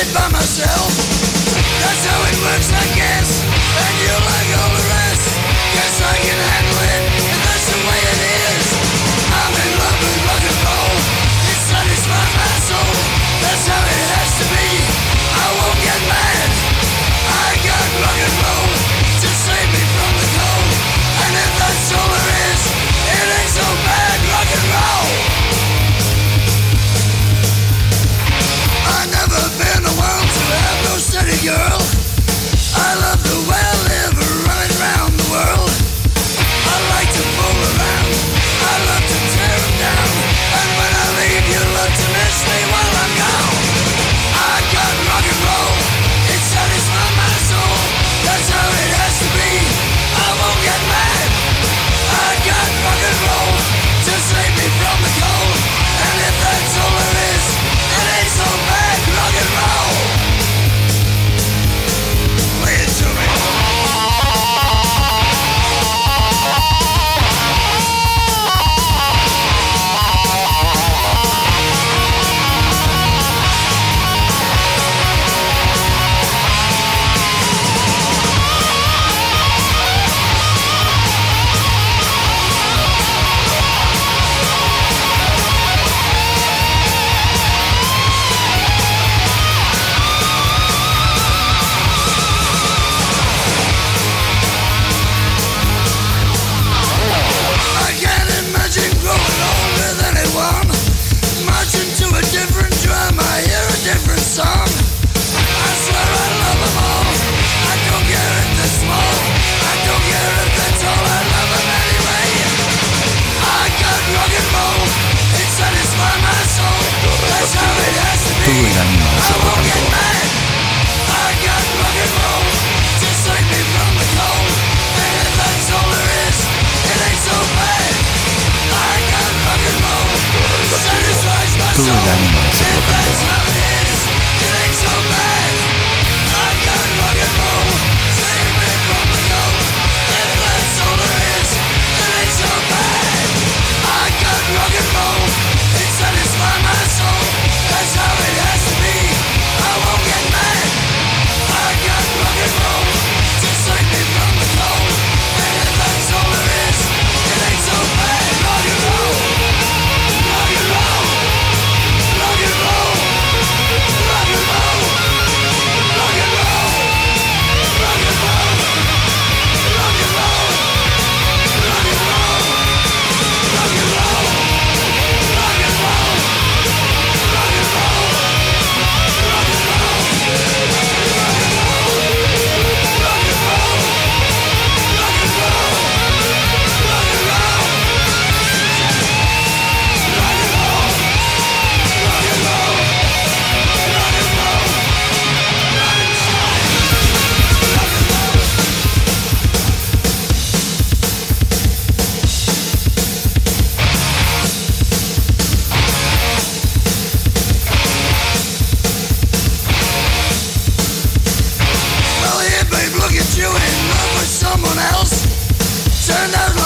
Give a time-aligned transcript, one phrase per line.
[0.00, 0.90] it by myself.
[1.82, 3.42] That's how it works, I guess.
[3.42, 4.87] And you like all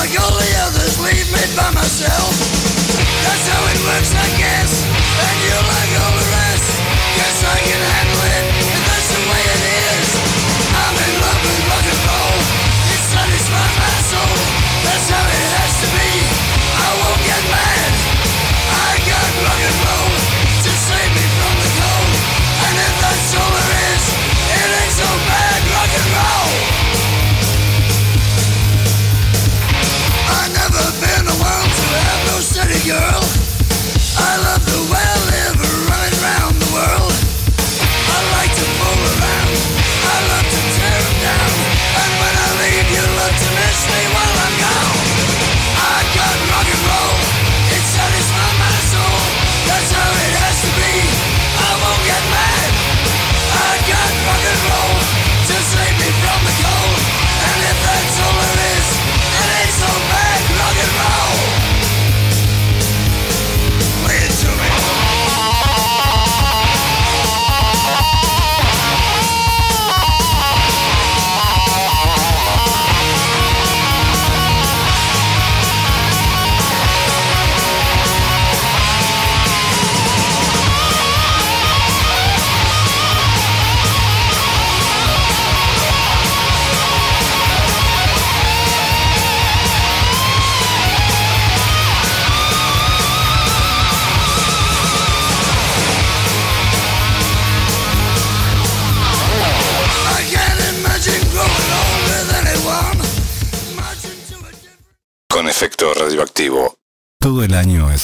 [0.03, 2.35] like all the others, leave me by myself.
[3.23, 4.83] That's how it works, I guess.
[4.83, 6.67] And you like all the rest.
[7.15, 8.12] Guess I can handle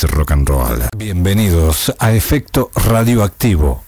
[0.05, 0.89] rock and roll.
[0.97, 3.83] Bienvenidos a Efecto Radioactivo.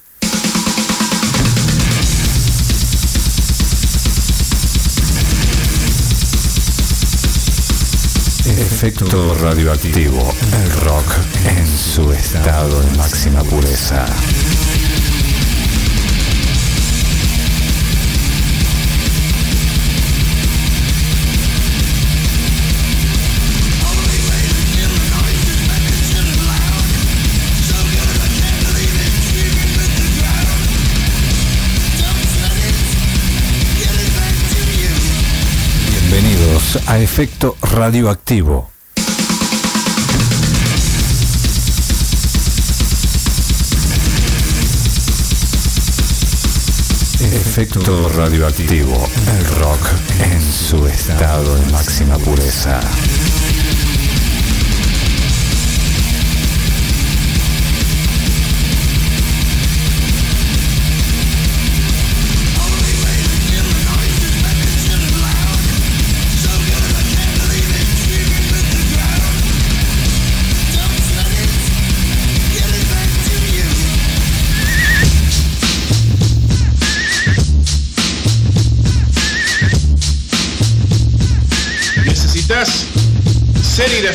[8.47, 10.35] Efecto radioactivo.
[10.63, 11.07] El rock
[11.47, 14.07] en su estado de máxima pureza.
[36.87, 38.71] A Efecto Radioactivo.
[47.21, 49.09] Efecto radioactivo.
[49.37, 49.81] El rock
[50.21, 52.81] en su estado de máxima pureza.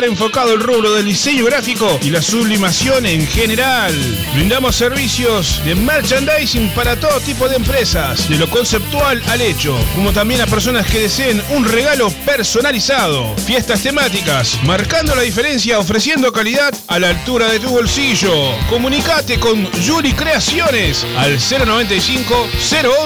[0.00, 3.94] enfocado al rubro del diseño gráfico y la sublimación en general.
[4.34, 10.12] Brindamos servicios de merchandising para todo tipo de empresas, de lo conceptual al hecho, como
[10.12, 13.36] también a personas que deseen un regalo personalizado.
[13.46, 18.32] Fiestas temáticas, marcando la diferencia ofreciendo calidad a la altura de tu bolsillo.
[18.70, 22.48] Comunicate con Yuri Creaciones al 095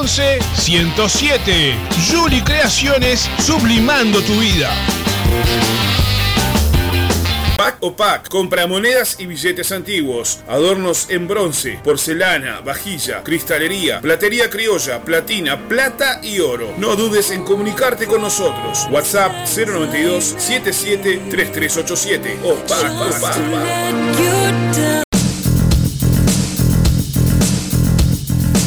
[0.00, 1.75] 011 107.
[2.12, 4.71] Yuri Creaciones, sublimando tu vida.
[7.57, 14.51] Pack o Pack, compra monedas y billetes antiguos, adornos en bronce, porcelana, vajilla, cristalería, platería
[14.51, 16.75] criolla, platina, plata y oro.
[16.77, 18.87] No dudes en comunicarte con nosotros.
[18.91, 22.93] WhatsApp 092 77 3387 o Pack
[25.03, 25.06] o.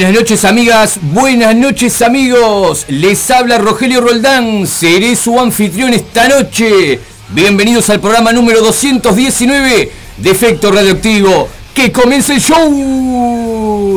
[0.00, 2.86] Buenas noches amigas, buenas noches amigos.
[2.88, 6.98] Les habla Rogelio Roldán, seré su anfitrión esta noche.
[7.28, 11.50] Bienvenidos al programa número 219 de Efecto Radioactivo.
[11.74, 13.90] ¡Que comience el show!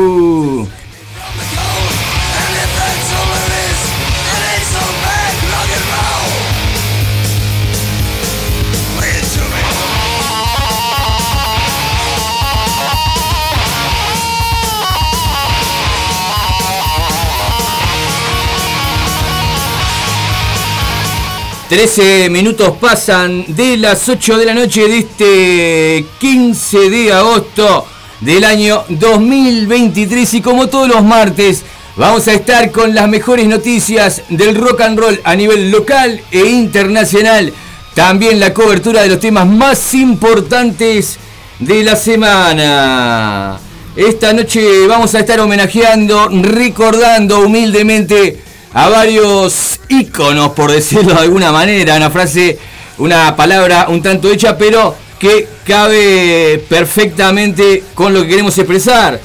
[21.73, 27.87] Trece minutos pasan de las 8 de la noche de este 15 de agosto
[28.21, 31.63] del año 2023 y como todos los martes
[31.95, 36.45] vamos a estar con las mejores noticias del rock and roll a nivel local e
[36.45, 37.51] internacional.
[37.95, 41.17] También la cobertura de los temas más importantes
[41.57, 43.57] de la semana.
[43.95, 51.51] Esta noche vamos a estar homenajeando, recordando humildemente a varios íconos, por decirlo de alguna
[51.51, 52.57] manera, una frase,
[52.97, 59.19] una palabra un tanto hecha, pero que cabe perfectamente con lo que queremos expresar.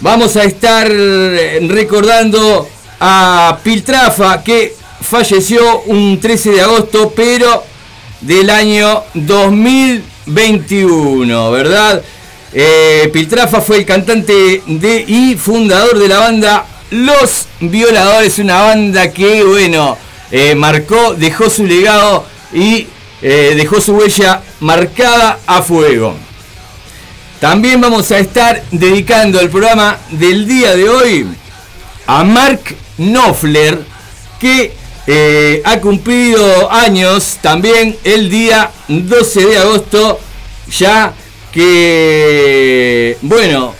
[0.00, 2.68] Vamos a estar eh, recordando
[3.00, 7.64] a Piltrafa, que falleció un 13 de agosto, pero
[8.20, 12.02] del año 2021, ¿verdad?
[12.52, 14.62] Eh, Piltrafa fue el cantante
[15.06, 19.96] y fundador de la banda los Violadores, una banda que, bueno,
[20.30, 22.86] eh, marcó, dejó su legado y
[23.22, 26.14] eh, dejó su huella marcada a fuego.
[27.40, 31.26] También vamos a estar dedicando el programa del día de hoy
[32.06, 33.82] a Mark Knopfler,
[34.38, 34.72] que
[35.06, 40.18] eh, ha cumplido años también el día 12 de agosto,
[40.70, 41.14] ya
[41.52, 43.74] que, bueno,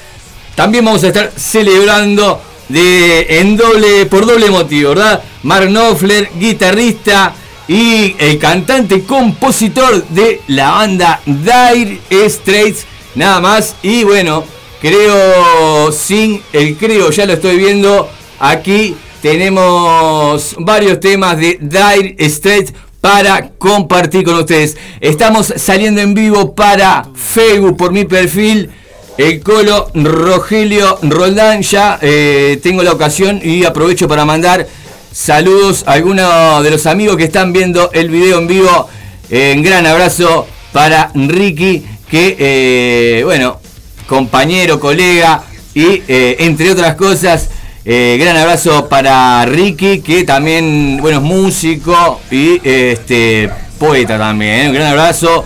[0.54, 5.22] también vamos a estar celebrando de, en doble, por doble motivo, ¿verdad?
[5.42, 7.34] Mark Knopfler, guitarrista
[7.68, 13.76] y el cantante compositor de la banda Dire Straits, nada más.
[13.82, 14.44] Y bueno,
[14.80, 18.08] creo, sin el creo, ya lo estoy viendo
[18.38, 18.96] aquí.
[19.22, 24.76] Tenemos varios temas de Dire Straits para compartir con ustedes.
[25.00, 28.70] Estamos saliendo en vivo para Facebook por mi perfil
[29.18, 31.62] el Colo Rogelio Roldán.
[31.62, 34.66] Ya eh, tengo la ocasión y aprovecho para mandar
[35.12, 38.88] saludos a algunos de los amigos que están viendo el video en vivo.
[39.30, 43.60] un gran abrazo para Ricky, que, eh, bueno,
[44.06, 45.42] compañero, colega
[45.74, 47.48] y eh, entre otras cosas.
[47.84, 54.68] gran abrazo para Ricky, que también, bueno, es músico y este, poeta también.
[54.68, 55.44] Un gran abrazo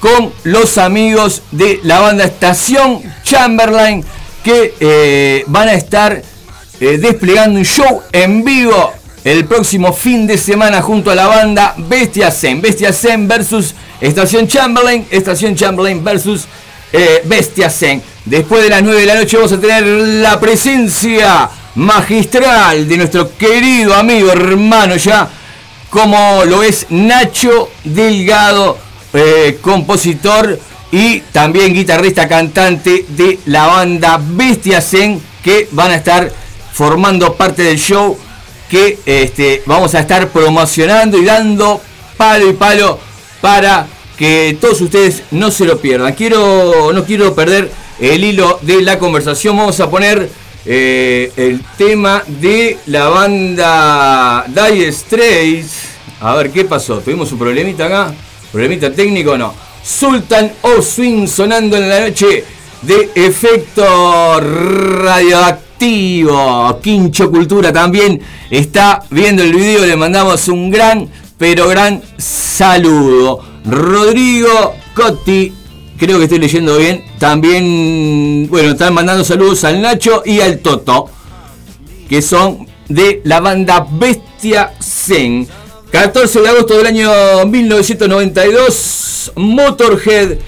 [0.00, 4.04] con los amigos de la banda Estación Chamberlain
[4.42, 6.22] que eh, van a estar
[6.80, 8.92] eh, desplegando un show en vivo
[9.24, 12.60] el próximo fin de semana junto a la banda Bestia Zen.
[12.60, 16.46] Bestia Zen versus Estación Chamberlain, Estación Chamberlain versus
[16.92, 18.02] eh, Bestia Zen.
[18.24, 23.36] Después de las 9 de la noche vamos a tener la presencia magistral de nuestro
[23.36, 25.28] querido amigo, hermano ya,
[25.90, 28.78] como lo es Nacho Delgado,
[29.12, 30.58] eh, compositor
[30.90, 36.30] y también guitarrista cantante de la banda Bestia Zen, que van a estar
[36.72, 38.18] formando parte del show
[38.70, 41.80] que este, vamos a estar promocionando y dando
[42.16, 42.98] palo y palo
[43.40, 43.86] para
[44.22, 46.12] que todos ustedes no se lo pierdan.
[46.12, 49.56] Quiero, no quiero perder el hilo de la conversación.
[49.56, 50.30] Vamos a poner
[50.64, 55.72] eh, el tema de la banda Dire Straits.
[56.20, 57.00] A ver qué pasó.
[57.00, 58.14] ¿Tuvimos un problemita acá?
[58.52, 59.52] ¿Problemita técnico no?
[59.82, 62.44] Sultan of Swing sonando en la noche
[62.82, 66.78] de efecto radioactivo.
[66.80, 69.84] Quincho Cultura también está viendo el video.
[69.84, 73.50] Le mandamos un gran, pero gran saludo.
[73.64, 75.52] Rodrigo Cotti,
[75.98, 77.04] creo que estoy leyendo bien.
[77.18, 81.08] También, bueno, están mandando saludos al Nacho y al Toto,
[82.08, 85.46] que son de la banda Bestia Zen.
[85.90, 87.10] 14 de agosto del año
[87.46, 90.38] 1992, Motorhead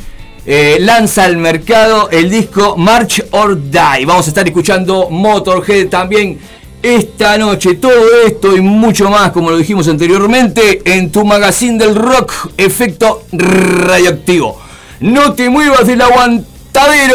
[0.46, 4.06] eh, lanza al mercado el disco March or Die.
[4.06, 6.38] Vamos a estar escuchando Motorhead también
[6.84, 7.74] esta noche.
[7.76, 13.22] Todo esto y mucho más, como lo dijimos anteriormente, en tu magazine del rock, efecto
[13.32, 14.60] radioactivo.
[15.00, 17.14] No te muevas del aguantadero.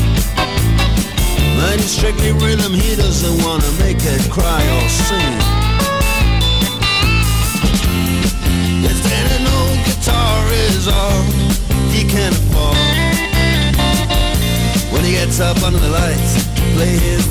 [1.81, 5.33] Is strictly rhythm, he doesn't wanna make it cry or sing.
[8.85, 11.23] If an old guitar is all
[11.89, 12.77] he can afford.
[14.91, 17.21] When he gets up under the lights, play his.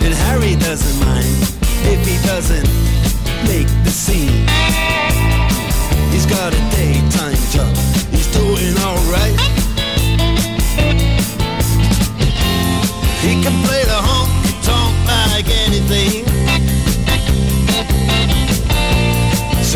[0.00, 1.36] And Harry doesn't mind
[1.92, 2.68] if he doesn't
[3.46, 4.46] make the scene.
[6.10, 6.67] He's got a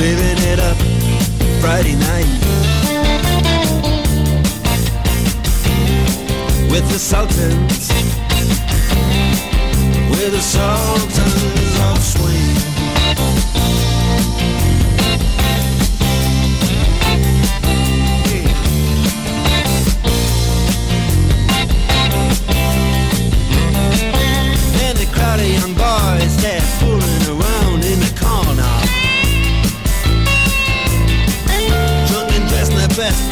[0.03, 0.77] Saving it up
[1.61, 2.27] Friday night.
[6.73, 7.89] With the Sultans
[10.11, 12.43] with the sultans of swing.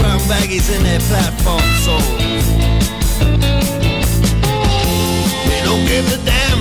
[0.00, 2.46] Brown baggies in their platform soles.
[5.48, 6.60] They don't give a damn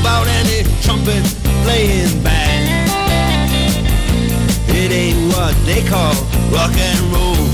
[0.00, 1.24] about any trumpet
[1.64, 2.90] playing band.
[4.68, 6.14] It ain't what they call
[6.50, 7.44] rock and roll.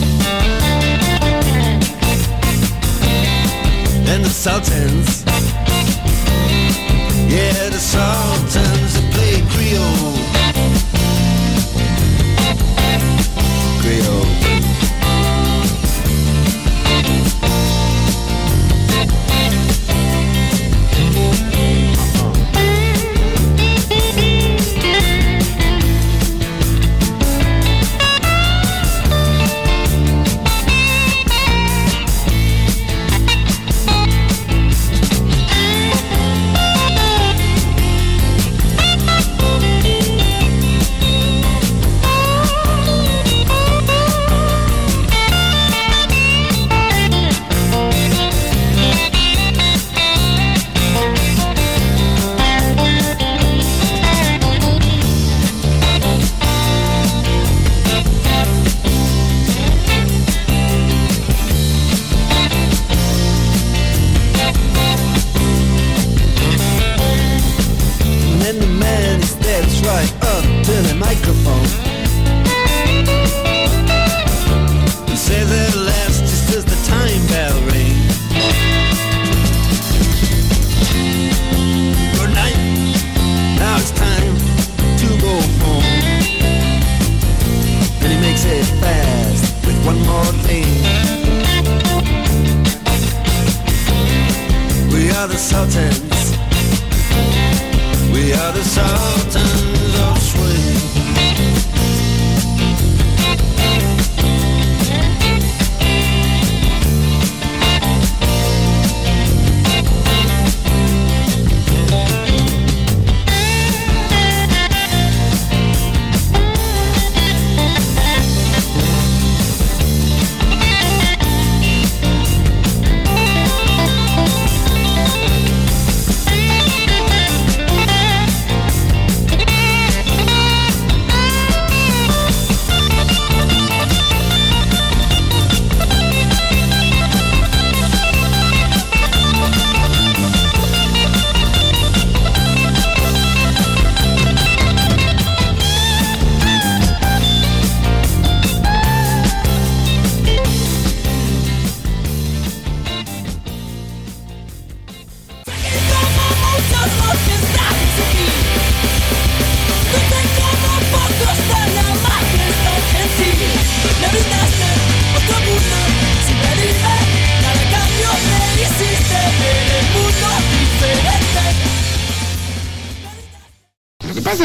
[4.12, 5.24] And the Sultans,
[7.32, 10.16] yeah, the Sultans that play Creole.
[13.82, 14.29] Creole.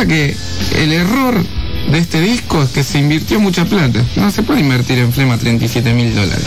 [0.08, 0.36] Que
[0.78, 1.44] el error
[1.92, 4.04] de este disco es que se invirtió mucha plata.
[4.16, 6.46] No se puede invertir en Flema 37 mil dólares.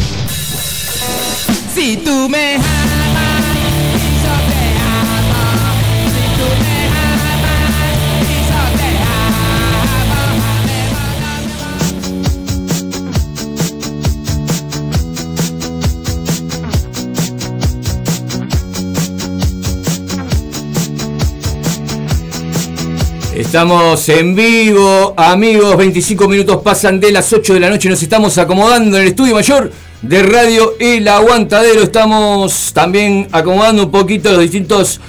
[1.74, 2.58] Si tú me
[23.38, 28.36] Estamos en vivo, amigos, 25 minutos pasan de las 8 de la noche, nos estamos
[28.36, 29.70] acomodando en el estudio mayor
[30.02, 35.00] de Radio El Aguantadero, estamos también acomodando un poquito los distintos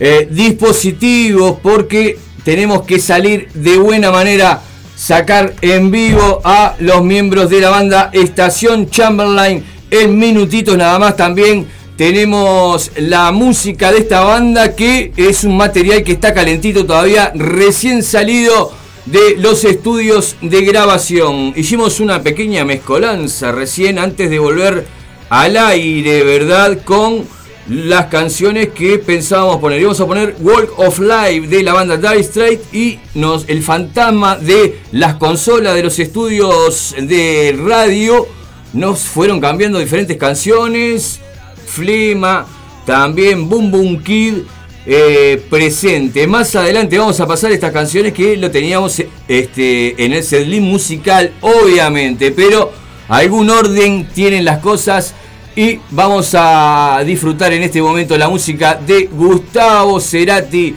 [0.00, 4.62] eh, dispositivos porque tenemos que salir de buena manera,
[4.96, 11.14] sacar en vivo a los miembros de la banda Estación Chamberlain en minutitos nada más
[11.14, 17.32] también tenemos la música de esta banda que es un material que está calentito todavía,
[17.34, 18.72] recién salido
[19.06, 21.54] de los estudios de grabación.
[21.56, 24.86] Hicimos una pequeña mezcolanza recién antes de volver
[25.30, 26.78] al aire, ¿verdad?
[26.84, 27.24] Con
[27.68, 29.80] las canciones que pensábamos poner.
[29.80, 32.98] Íbamos a poner Walk of Life de la banda Dire Straits y
[33.48, 38.26] el fantasma de las consolas de los estudios de radio.
[38.72, 41.20] Nos fueron cambiando diferentes canciones.
[41.76, 42.46] Flema,
[42.86, 44.36] también Boom Boom Kid
[44.86, 46.26] eh, presente.
[46.26, 51.34] Más adelante vamos a pasar estas canciones que lo teníamos este, en el setlist musical,
[51.42, 52.72] obviamente, pero
[53.08, 55.14] algún orden tienen las cosas
[55.54, 60.74] y vamos a disfrutar en este momento la música de Gustavo Cerati.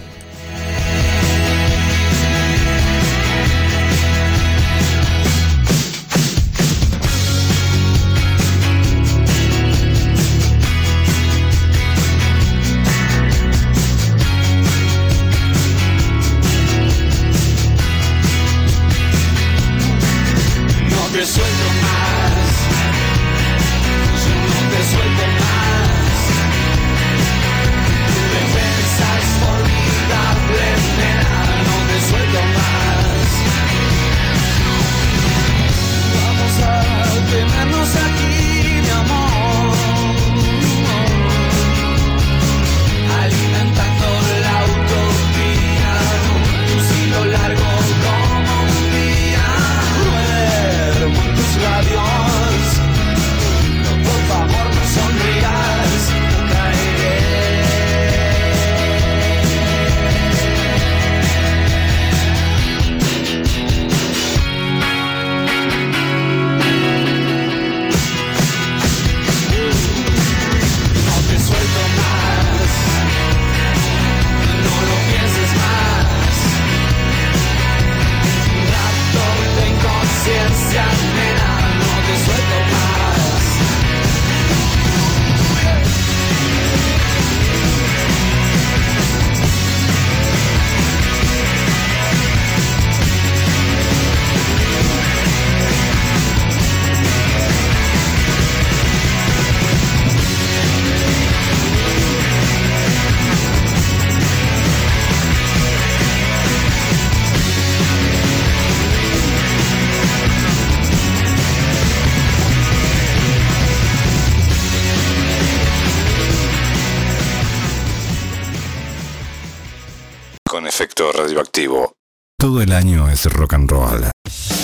[121.12, 121.94] Radioactivo.
[122.38, 124.63] Todo el año es rock and roll.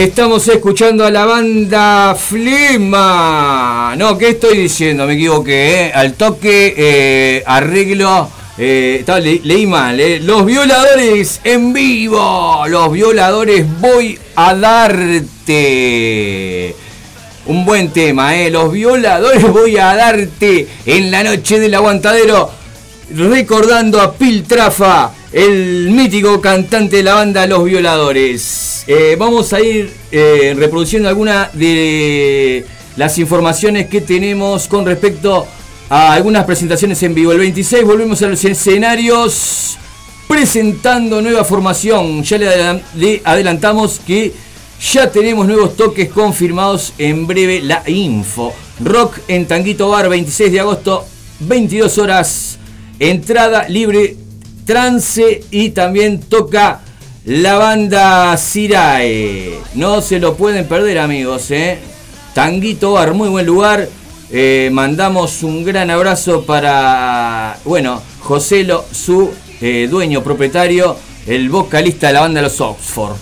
[0.00, 3.92] Estamos escuchando a la banda Flima.
[3.98, 5.04] No, ¿qué estoy diciendo?
[5.06, 5.88] Me equivoqué.
[5.88, 5.92] ¿eh?
[5.94, 8.30] Al toque, eh, arreglo.
[8.56, 10.18] eh, le- leí mal, ¿eh?
[10.20, 12.64] Los violadores en vivo.
[12.68, 15.54] Los violadores voy a darte.
[17.44, 18.50] Un buen tema, ¿eh?
[18.50, 22.50] Los violadores voy a darte en la noche del aguantadero.
[23.14, 28.84] Recordando a Piltrafa, el mítico cantante de la banda Los Violadores.
[28.86, 32.64] Eh, vamos a ir eh, reproduciendo algunas de
[32.96, 35.46] las informaciones que tenemos con respecto
[35.88, 37.32] a algunas presentaciones en vivo.
[37.32, 39.76] El 26 volvemos a los escenarios
[40.26, 42.22] presentando nueva formación.
[42.24, 44.32] Ya le, adelan- le adelantamos que
[44.92, 48.52] ya tenemos nuevos toques confirmados en breve la info.
[48.82, 51.04] Rock en Tanguito Bar, 26 de agosto,
[51.40, 52.58] 22 horas.
[52.98, 54.16] Entrada libre,
[54.64, 56.80] trance y también toca
[57.24, 59.58] la banda Sirae.
[59.74, 61.78] No se lo pueden perder amigos, ¿eh?
[62.34, 63.88] Tanguito Bar, muy buen lugar.
[64.32, 70.96] Eh, mandamos un gran abrazo para, bueno, Joselo, su eh, dueño propietario,
[71.26, 73.16] el vocalista de la banda Los Oxford.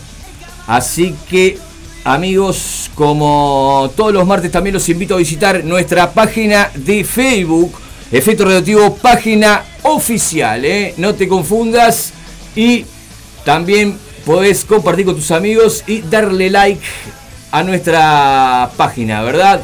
[0.66, 1.58] Así que,
[2.04, 7.72] amigos, como todos los martes, también los invito a visitar nuestra página de Facebook,
[8.10, 10.94] Efecto Radioactivo, página oficial, ¿eh?
[10.96, 12.14] No te confundas.
[12.56, 12.86] Y
[13.44, 16.80] también podés compartir con tus amigos y darle like
[17.50, 19.60] a nuestra página, ¿verdad?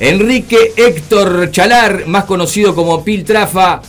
[0.00, 3.80] Enrique Héctor Chalar, más conocido como Piltrafa,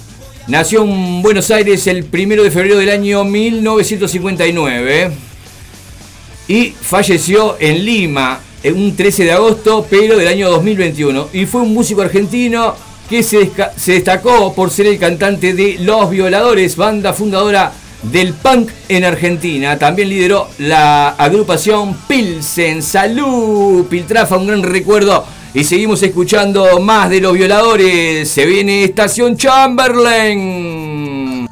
[0.48, 5.12] nació en Buenos Aires el 1 de febrero del año 1959
[6.48, 11.30] y falleció en Lima en un 13 de agosto, pero del año 2021.
[11.34, 12.76] Y fue un músico argentino
[13.10, 17.72] que se, se destacó por ser el cantante de Los Violadores, banda fundadora
[18.04, 19.80] del punk en Argentina.
[19.80, 22.84] También lideró la agrupación Pilsen.
[22.84, 25.26] Salud, Piltrafa, un gran recuerdo.
[25.54, 28.30] Y seguimos escuchando más de Los Violadores.
[28.30, 31.48] Se viene Estación Chamberlain.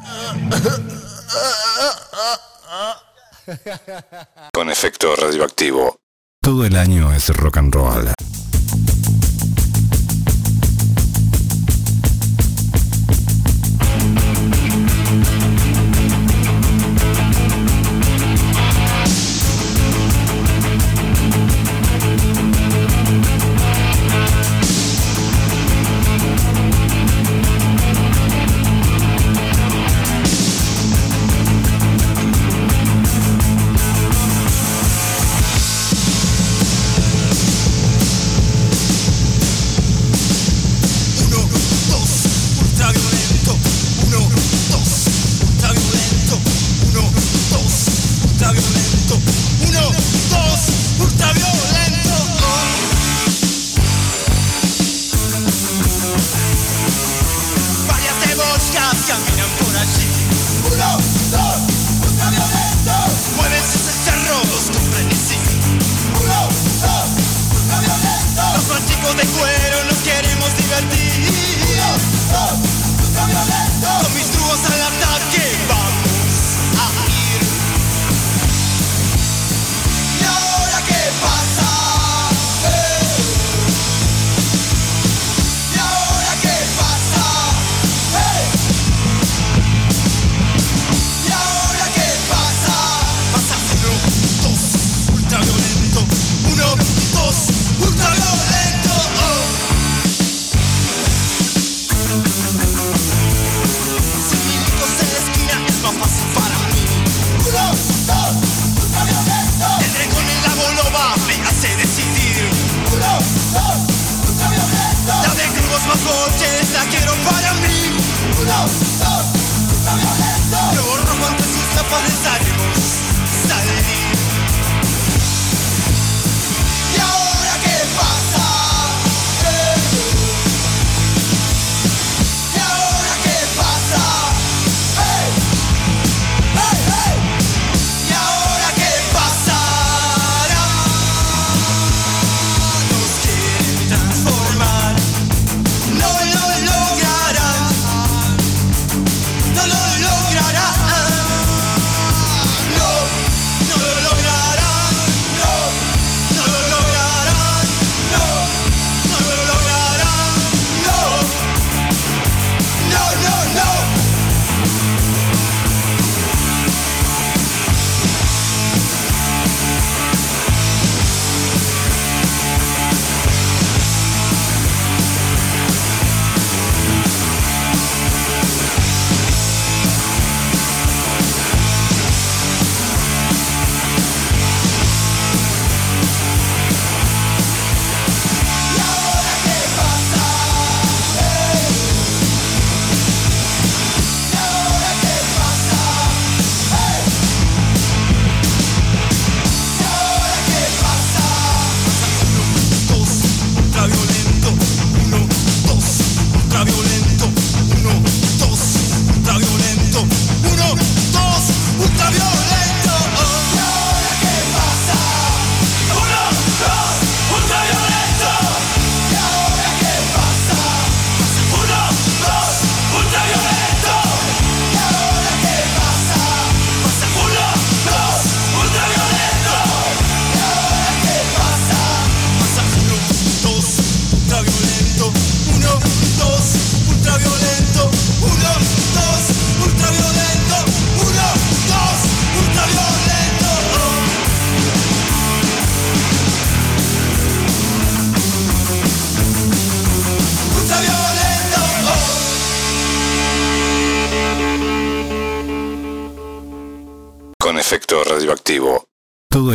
[4.52, 5.96] Con efecto radioactivo.
[6.40, 8.08] Todo el año es rock and roll.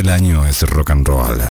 [0.08, 1.42] Todo el año es rock and roll.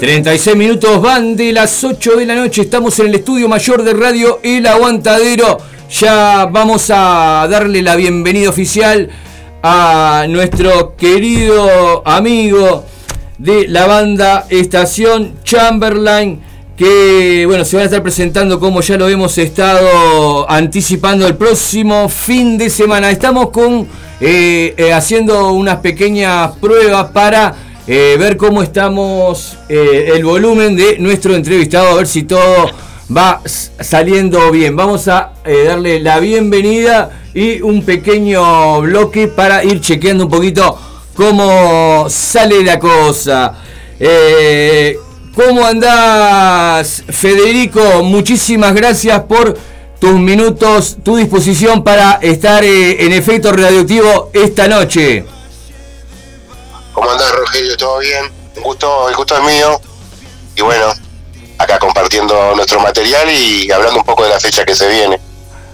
[0.00, 2.62] 36 minutos van de las 8 de la noche.
[2.62, 5.58] Estamos en el estudio mayor de radio El Aguantadero.
[5.88, 9.08] Ya vamos a darle la bienvenida oficial
[9.62, 12.84] a nuestro querido amigo
[13.38, 16.47] de la banda Estación Chamberlain.
[16.78, 22.08] Que bueno, se van a estar presentando como ya lo hemos estado anticipando el próximo
[22.08, 23.10] fin de semana.
[23.10, 23.88] Estamos con
[24.20, 27.52] eh, eh, haciendo unas pequeñas pruebas para
[27.84, 32.70] eh, ver cómo estamos, el volumen de nuestro entrevistado, a ver si todo
[33.10, 34.76] va saliendo bien.
[34.76, 40.78] Vamos a darle la bienvenida y un pequeño bloque para ir chequeando un poquito
[41.16, 43.64] cómo sale la cosa.
[45.38, 48.02] ¿Cómo andás, Federico?
[48.02, 49.56] Muchísimas gracias por
[50.00, 55.24] tus minutos, tu disposición para estar eh, en efecto radioactivo esta noche.
[56.92, 57.76] ¿Cómo andás, Rogelio?
[57.76, 58.24] ¿Todo bien?
[58.56, 59.80] Un gusto, el gusto es mío.
[60.56, 60.86] Y bueno,
[61.56, 65.20] acá compartiendo nuestro material y hablando un poco de la fecha que se viene.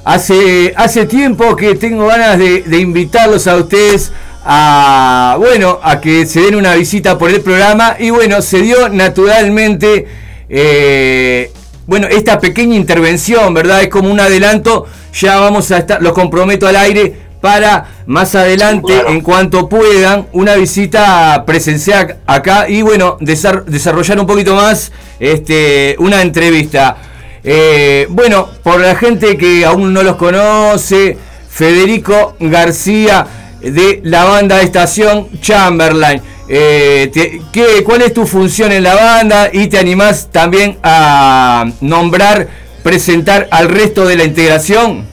[0.04, 4.12] Hace, hace tiempo que tengo ganas de, de invitarlos a ustedes
[4.44, 8.88] a, bueno, a que se den una visita por el programa y bueno, se dio
[8.88, 10.06] naturalmente,
[10.48, 11.50] eh,
[11.86, 13.82] bueno, esta pequeña intervención, ¿verdad?
[13.82, 19.02] Es como un adelanto, ya vamos a estar, los comprometo al aire para más adelante,
[19.08, 25.96] en cuanto puedan, una visita presencial acá y bueno, desar- desarrollar un poquito más este,
[25.98, 26.96] una entrevista.
[27.42, 31.18] Eh, bueno, por la gente que aún no los conoce,
[31.50, 33.26] Federico García
[33.70, 36.22] de la banda Estación Chamberlain.
[36.48, 37.10] Eh,
[37.52, 39.48] ¿qué- ¿Cuál es tu función en la banda?
[39.52, 42.48] Y te animás también a nombrar,
[42.82, 45.06] presentar al resto de la integración.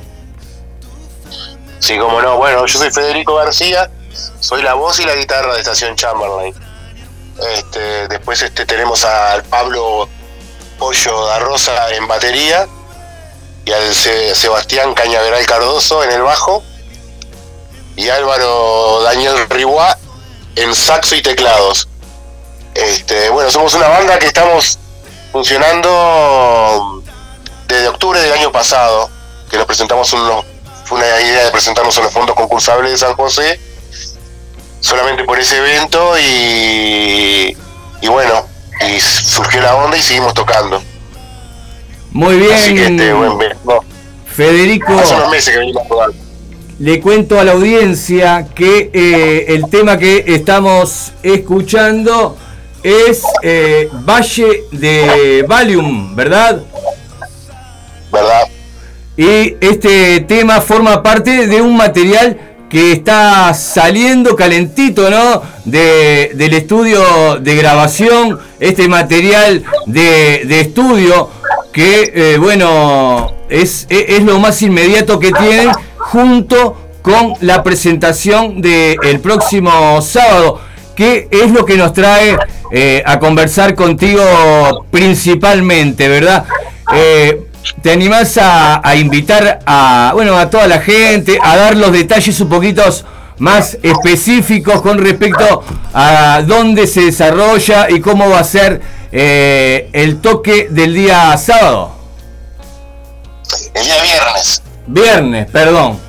[1.79, 2.37] Sí, como no.
[2.37, 3.89] Bueno, yo soy Federico García,
[4.39, 6.53] soy la voz y la guitarra de Estación Chamberlain.
[7.57, 10.07] Este, después este, tenemos al Pablo
[10.77, 12.67] Pollo da Rosa en batería
[13.65, 16.63] y al Se- Sebastián Cañaveral Cardoso en el bajo
[18.01, 19.95] y Álvaro Daniel Riguá
[20.55, 21.87] en saxo y teclados.
[22.73, 24.79] Este, bueno, somos una banda que estamos
[25.31, 27.03] funcionando
[27.67, 29.07] desde octubre del año pasado,
[29.49, 30.45] que nos presentamos unos,
[30.85, 33.59] fue una idea de presentarnos en los fondos concursables de San José,
[34.79, 37.55] solamente por ese evento y,
[38.01, 38.47] y bueno,
[38.89, 40.81] y surgió la onda y seguimos tocando.
[42.11, 43.79] Muy Así que bien, este, no,
[44.25, 44.97] Federico.
[44.99, 46.20] hace unos meses que venimos tocando.
[46.81, 52.35] Le cuento a la audiencia que eh, el tema que estamos escuchando
[52.81, 56.63] es eh, Valle de Valium, ¿verdad?
[58.11, 58.47] ¿verdad?
[59.15, 65.43] Y este tema forma parte de un material que está saliendo calentito, ¿no?
[65.65, 71.29] De, del estudio de grabación, este material de, de estudio
[71.71, 75.69] que, eh, bueno, es, es, es lo más inmediato que tienen
[76.05, 80.61] junto con la presentación del próximo sábado.
[80.95, 82.37] ¿Qué es lo que nos trae
[82.71, 86.45] eh, a conversar contigo principalmente, verdad?
[86.93, 87.47] Eh,
[87.81, 92.49] ¿Te animás a, invitar a, bueno, a toda la gente, a dar los detalles un
[92.49, 92.83] poquito
[93.37, 98.81] más específicos con respecto a dónde se desarrolla y cómo va a ser
[99.11, 101.95] eh, el toque del día sábado?
[103.73, 105.99] El día viernes, Viernes, perdón.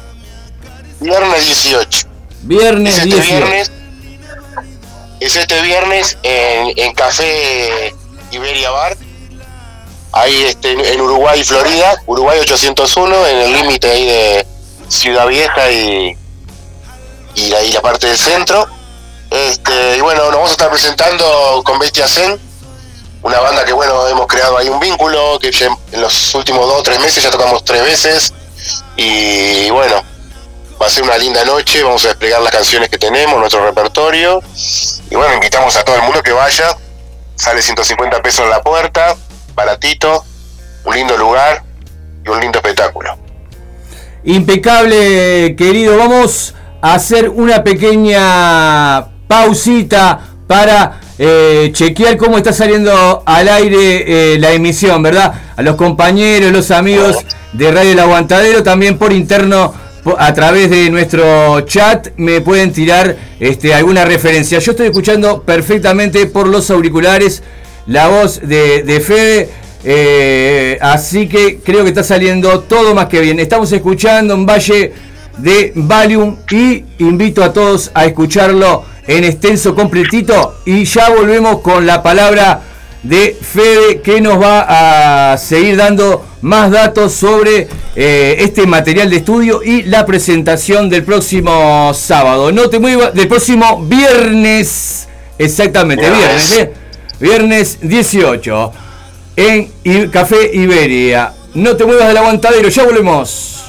[1.00, 2.06] viernes 18.
[2.42, 3.36] Viernes Es este 18.
[3.36, 3.70] viernes,
[5.20, 7.94] es este viernes en, en Café
[8.32, 8.96] Iberia Bar,
[10.12, 14.46] ahí este, en- Uruguay, Florida, Uruguay 801, en el límite ahí de
[14.88, 16.16] Ciudad Vieja y,
[17.36, 18.66] y ahí la parte del centro.
[19.30, 22.38] Este, y bueno, nos vamos a estar presentando con Bestia Zen,
[23.22, 26.80] una banda que bueno, hemos creado ahí un vínculo, que ya en los últimos dos
[26.80, 28.34] o tres meses ya tocamos tres veces.
[28.96, 30.02] Y bueno,
[30.80, 34.42] va a ser una linda noche, vamos a desplegar las canciones que tenemos, nuestro repertorio.
[35.10, 36.76] Y bueno, invitamos a todo el mundo que vaya.
[37.36, 39.16] Sale 150 pesos en la puerta,
[39.54, 40.24] baratito,
[40.84, 41.62] un lindo lugar
[42.24, 43.18] y un lindo espectáculo.
[44.24, 45.96] Impecable, querido.
[45.96, 54.38] Vamos a hacer una pequeña pausita para eh, chequear cómo está saliendo al aire eh,
[54.40, 55.32] la emisión, ¿verdad?
[55.56, 59.72] A los compañeros, los amigos de Radio El Aguantadero, también por interno,
[60.18, 64.58] a través de nuestro chat, me pueden tirar este, alguna referencia.
[64.58, 67.44] Yo estoy escuchando perfectamente por los auriculares
[67.86, 69.48] la voz de, de Fede.
[69.84, 73.38] Eh, así que creo que está saliendo todo más que bien.
[73.38, 74.92] Estamos escuchando un valle
[75.38, 81.86] de Valium y invito a todos a escucharlo en extenso completito y ya volvemos con
[81.86, 82.62] la palabra
[83.02, 89.16] de Fede que nos va a seguir dando más datos sobre eh, este material de
[89.16, 92.52] estudio y la presentación del próximo sábado.
[92.52, 96.70] No te muevas, del próximo viernes, exactamente, viernes,
[97.18, 97.88] viernes ¿eh?
[97.88, 98.72] 18,
[99.36, 101.32] en Café Iberia.
[101.54, 103.64] No te muevas del aguantadero, ya volvemos.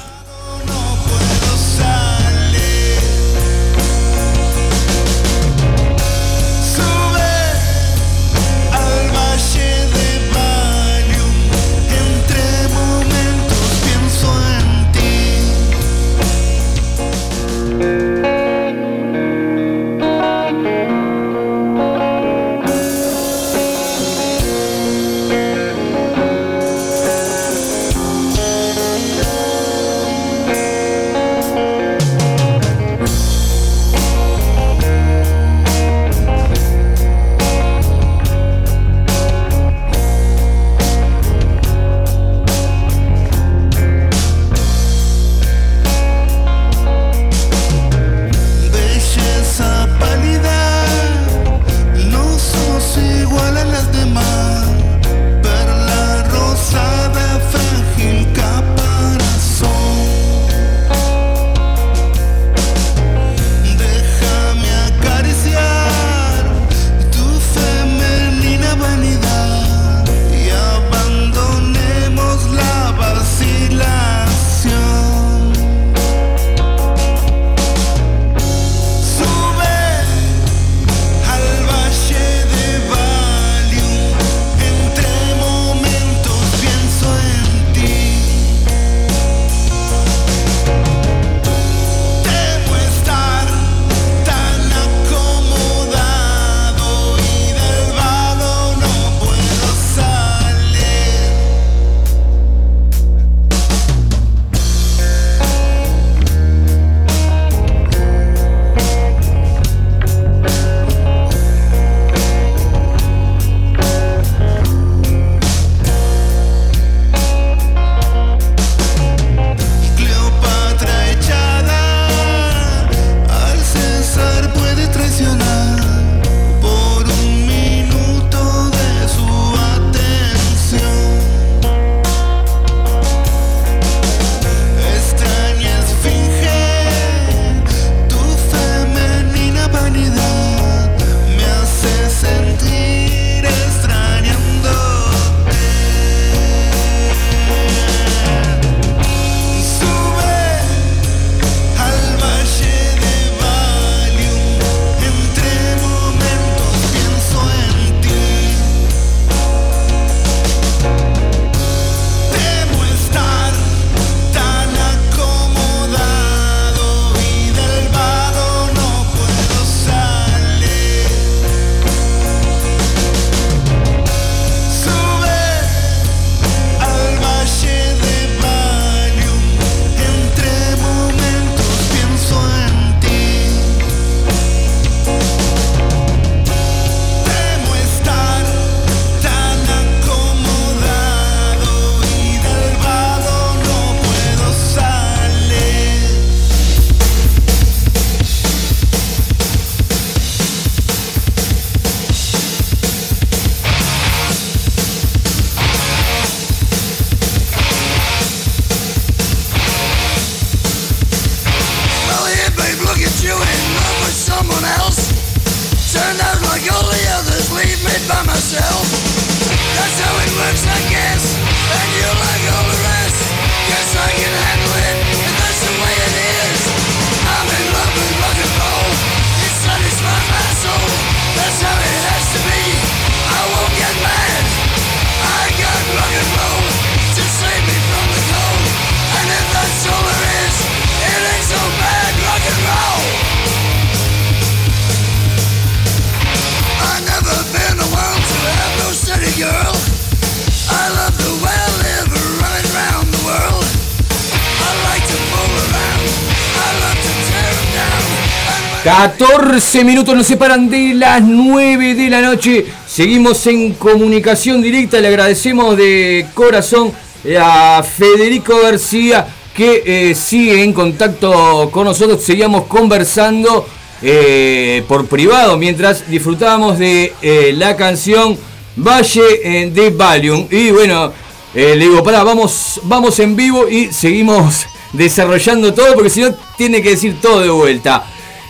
[259.16, 262.66] 14 minutos nos separan de las 9 de la noche.
[262.84, 264.98] Seguimos en comunicación directa.
[264.98, 266.92] Le agradecemos de corazón
[267.40, 272.24] a Federico García que eh, sigue en contacto con nosotros.
[272.24, 273.68] Seguíamos conversando
[274.02, 278.36] eh, por privado mientras disfrutábamos de eh, la canción
[278.76, 280.48] Valle de Valium.
[280.50, 281.12] Y bueno,
[281.54, 286.82] le digo, pará, vamos, vamos en vivo y seguimos desarrollando todo porque si no tiene
[286.82, 288.06] que decir todo de vuelta.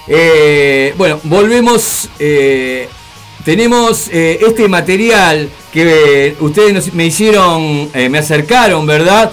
[0.06, 2.08] Eh, bueno, volvemos.
[2.18, 2.88] eh,
[3.44, 9.30] tenemos eh, este material que ustedes me hicieron, me acercaron, ¿verdad?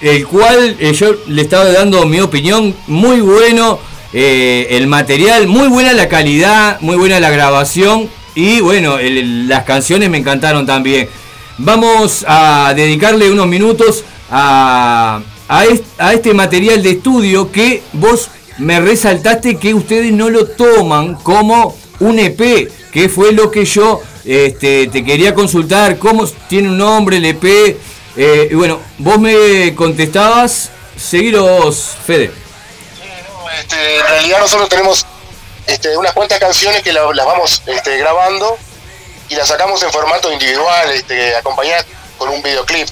[0.00, 3.80] El cual yo le estaba dando mi opinión, muy bueno
[4.12, 10.18] el material, muy buena la calidad, muy buena la grabación y bueno, las canciones me
[10.18, 11.08] encantaron también.
[11.56, 19.56] Vamos a dedicarle unos minutos a, a este material de estudio que vos me resaltaste
[19.58, 25.04] que ustedes no lo toman como un EP, que fue lo que yo este, te
[25.04, 27.44] quería consultar, cómo tiene un nombre el EP.
[28.16, 32.32] Eh, y bueno, vos me contestabas, seguiros, Fede.
[33.60, 35.06] Este, en realidad nosotros tenemos
[35.66, 38.56] este, unas cuantas canciones que la- las vamos grabando
[39.28, 40.88] y las sacamos en formato individual,
[41.38, 41.84] acompañadas
[42.16, 42.88] con un videoclip.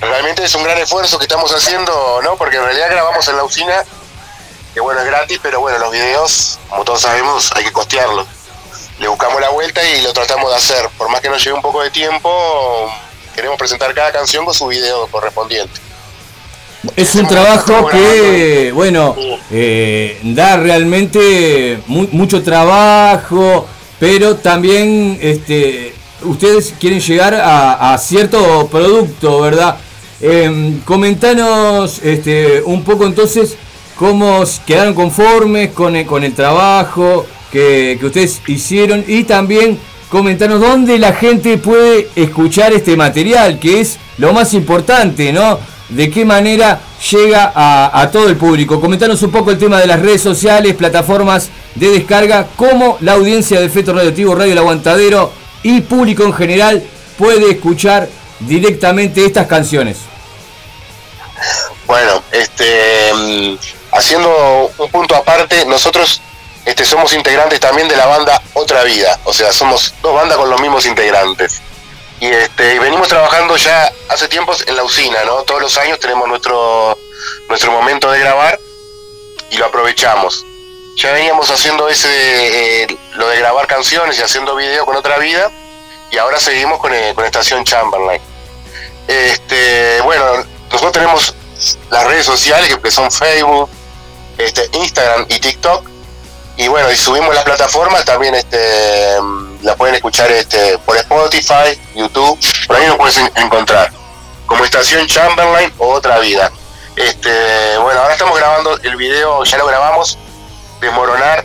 [0.00, 2.36] Realmente es un gran esfuerzo que estamos haciendo, ¿no?
[2.36, 3.84] Porque en realidad grabamos en la usina,
[4.74, 8.26] que bueno, es gratis, pero bueno, los videos, como todos sabemos, hay que costearlos.
[8.98, 10.88] Le buscamos la vuelta y lo tratamos de hacer.
[10.96, 12.30] Por más que nos lleve un poco de tiempo,
[13.34, 15.80] queremos presentar cada canción con su video correspondiente.
[16.96, 19.14] Es un trabajo que, bueno,
[19.50, 23.66] eh, da realmente mu- mucho trabajo,
[24.00, 29.76] pero también este, ustedes quieren llegar a, a cierto producto, ¿verdad?
[30.20, 33.54] Em, comentanos este, un poco entonces
[34.02, 39.78] cómo quedaron conformes con el, con el trabajo que, que ustedes hicieron y también
[40.08, 45.60] comentanos dónde la gente puede escuchar este material, que es lo más importante, ¿no?
[45.88, 46.80] De qué manera
[47.12, 48.80] llega a, a todo el público.
[48.80, 53.60] Comentanos un poco el tema de las redes sociales, plataformas de descarga, cómo la audiencia
[53.60, 55.30] de Feto Radioactivo Radio El Aguantadero
[55.62, 56.82] y público en general
[57.16, 58.08] puede escuchar
[58.40, 59.98] directamente estas canciones.
[61.86, 66.20] Bueno, este, mm, haciendo un punto aparte, nosotros
[66.64, 70.50] este, somos integrantes también de la banda Otra Vida, o sea, somos dos bandas con
[70.50, 71.60] los mismos integrantes.
[72.20, 75.42] Y este, venimos trabajando ya hace tiempos en la usina, ¿no?
[75.42, 76.96] Todos los años tenemos nuestro,
[77.48, 78.58] nuestro momento de grabar
[79.50, 80.44] y lo aprovechamos.
[80.96, 85.50] Ya veníamos haciendo ese, eh, lo de grabar canciones y haciendo video con Otra Vida,
[86.12, 88.20] y ahora seguimos con, eh, con Estación Chamberlain.
[89.08, 91.34] Este, bueno, nosotros tenemos
[91.90, 93.68] las redes sociales que son Facebook,
[94.38, 95.88] este, Instagram y TikTok.
[96.56, 99.16] Y bueno, y subimos las plataformas, también este,
[99.62, 103.90] la pueden escuchar este, por Spotify, YouTube, por ahí nos puedes en- encontrar.
[104.46, 106.52] Como Estación Chamberlain o Otra Vida.
[106.94, 110.18] Este, bueno, ahora estamos grabando el video, ya lo grabamos,
[110.80, 111.44] Desmoronar,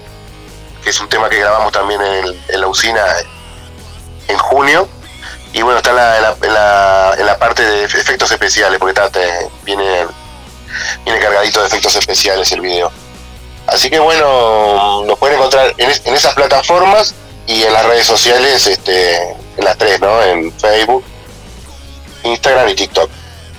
[0.83, 3.01] que es un tema que grabamos también en, en la usina
[4.27, 4.89] en junio.
[5.53, 8.77] Y bueno, está en la, en la, en la, en la parte de efectos especiales,
[8.77, 10.05] porque está, te- viene,
[11.05, 12.91] viene cargadito de efectos especiales el video.
[13.67, 17.13] Así que bueno, nos pueden encontrar en, es- en esas plataformas
[17.47, 19.17] y en las redes sociales, este,
[19.57, 20.21] en las tres, ¿no?
[20.23, 21.03] En Facebook,
[22.23, 23.09] Instagram y TikTok.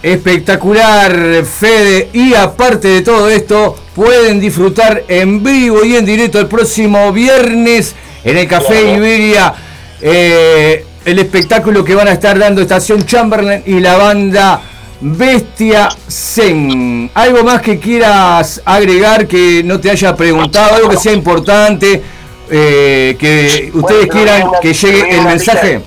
[0.03, 2.11] Espectacular, Fede.
[2.12, 7.95] Y aparte de todo esto, pueden disfrutar en vivo y en directo el próximo viernes
[8.25, 8.97] en el Café Claro.
[8.97, 9.55] Iberia.
[10.01, 14.61] eh, el espectáculo que van a estar dando Estación Chamberlain y la banda
[15.01, 17.11] Bestia Zen.
[17.15, 20.77] ¿Algo más que quieras agregar que no te haya preguntado?
[20.77, 22.03] ¿Algo que sea importante?
[22.51, 25.81] eh, que ustedes Bueno, quieran que llegue el mensaje.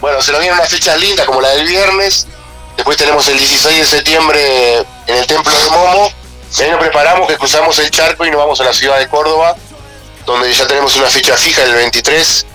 [0.00, 2.26] Bueno, se nos vienen unas fechas lindas como la del viernes.
[2.76, 6.10] Después tenemos el 16 de septiembre en el Templo de Momo.
[6.58, 9.08] Y ahí nos preparamos que cruzamos el charco y nos vamos a la ciudad de
[9.08, 9.56] Córdoba,
[10.26, 12.46] donde ya tenemos una fecha fija el 23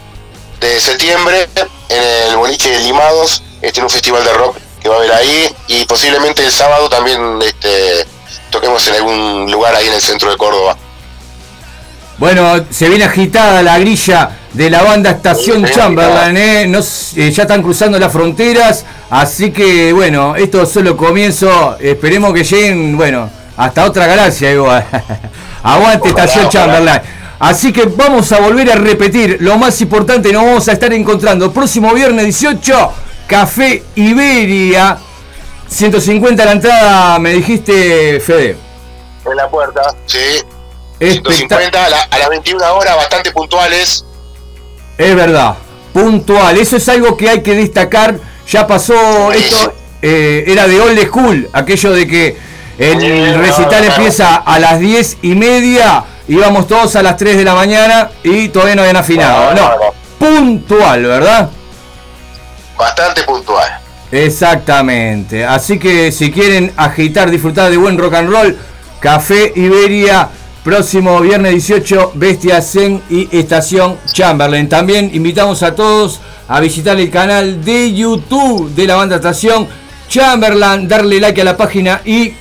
[0.59, 1.47] de septiembre
[1.89, 3.43] en el boliche de Limados.
[3.61, 5.47] Este, en un festival de rock que va a haber ahí.
[5.67, 8.05] Y posiblemente el sábado también este,
[8.49, 10.75] toquemos en algún lugar ahí en el centro de Córdoba.
[12.17, 16.67] Bueno, se viene agitada la grilla de la banda Estación Sí, Chamberlain, ¿eh?
[16.67, 22.33] Nos- eh, ya están cruzando las fronteras, así que bueno, esto es solo comienzo, esperemos
[22.33, 24.83] que lleguen, bueno, hasta otra galaxia igual.
[25.63, 26.65] Aguante Ojalá, Estación ojalá.
[26.65, 27.01] Chamberlain.
[27.39, 31.51] Así que vamos a volver a repetir, lo más importante, nos vamos a estar encontrando
[31.53, 32.93] próximo viernes 18,
[33.27, 34.97] Café Iberia,
[35.67, 38.57] 150 la entrada, me dijiste, Fede.
[39.29, 39.81] En la puerta.
[40.05, 40.17] Sí.
[40.99, 44.05] Espectac- 150 a, la- a las 21 horas, bastante puntuales.
[44.97, 45.55] Es verdad,
[45.93, 46.57] puntual.
[46.57, 48.17] Eso es algo que hay que destacar.
[48.49, 52.37] Ya pasó esto, eh, era de old school, aquello de que
[52.77, 57.53] el recital empieza a las 10 y media, íbamos todos a las 3 de la
[57.55, 59.53] mañana y todavía no habían afinado.
[59.53, 59.71] No,
[60.17, 61.49] puntual, ¿verdad?
[62.77, 63.79] Bastante puntual.
[64.11, 65.45] Exactamente.
[65.45, 68.57] Así que si quieren agitar, disfrutar de buen rock and roll,
[68.99, 70.29] Café Iberia,
[70.63, 74.69] próximo viernes 18, Bestia Zen y Estación Chamberlain.
[74.69, 79.67] También invitamos a todos a visitar el canal de YouTube de la banda Estación
[80.07, 82.33] Chamberlain, darle like a la página y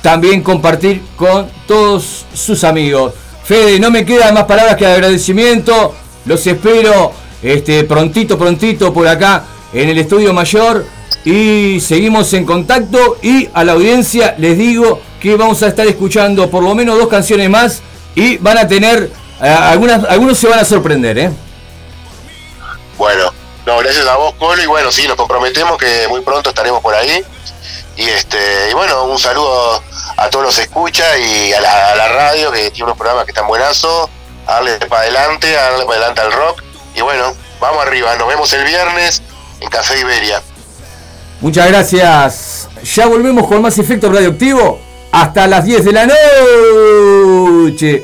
[0.00, 3.14] también compartir con todos sus amigos.
[3.44, 5.94] Fede, no me quedan más palabras que de agradecimiento.
[6.24, 7.12] Los espero
[7.42, 9.44] este, prontito, prontito por acá
[9.74, 10.86] en el estudio mayor.
[11.24, 13.18] Y seguimos en contacto.
[13.22, 17.08] Y a la audiencia les digo que vamos a estar escuchando por lo menos dos
[17.08, 17.82] canciones más.
[18.14, 19.10] Y van a tener.
[19.42, 19.48] eh,
[20.08, 21.30] algunos se van a sorprender, ¿eh?
[22.96, 23.32] Bueno,
[23.66, 26.94] no, gracias a vos, Colo, y bueno, sí, nos comprometemos que muy pronto estaremos por
[26.94, 27.24] ahí.
[27.96, 29.82] Y este, y bueno, un saludo
[30.16, 33.30] a todos los escucha y a la, a la radio, que tiene unos programas que
[33.32, 34.08] están buenazos,
[34.46, 36.62] a darle para adelante, a darle para adelante al rock.
[36.94, 39.22] Y bueno, vamos arriba, nos vemos el viernes
[39.68, 40.42] Café Iberia.
[41.40, 42.68] Muchas gracias.
[42.94, 44.80] Ya volvemos con más efecto radioactivo.
[45.12, 48.02] Hasta las 10 de la noche.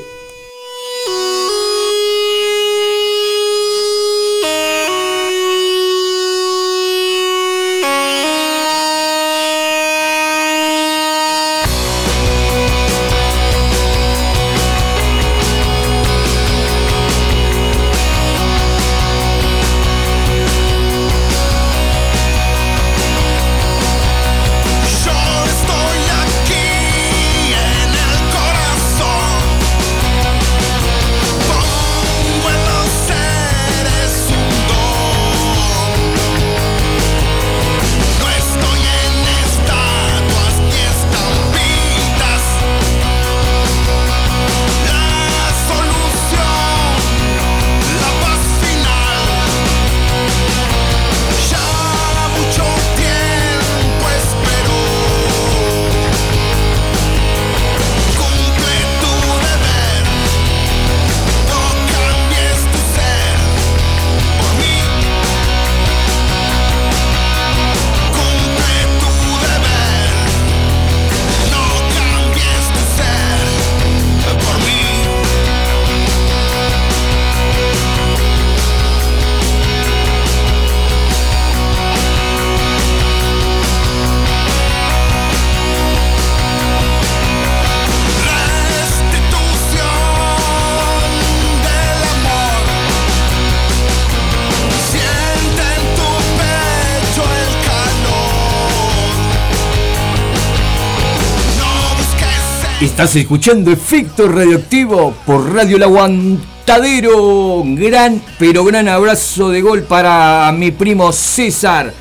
[102.81, 107.61] Estás escuchando Efecto Radioactivo por Radio El Aguantadero.
[107.63, 111.93] Gran, pero gran abrazo de gol para mi primo César,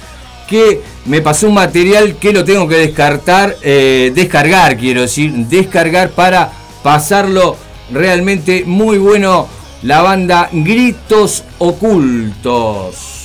[0.49, 6.13] que me pasó un material que lo tengo que descartar, eh, descargar, quiero decir, descargar
[6.13, 6.51] para
[6.83, 7.59] pasarlo
[7.93, 9.49] realmente muy bueno.
[9.83, 13.20] La banda Gritos Ocultos.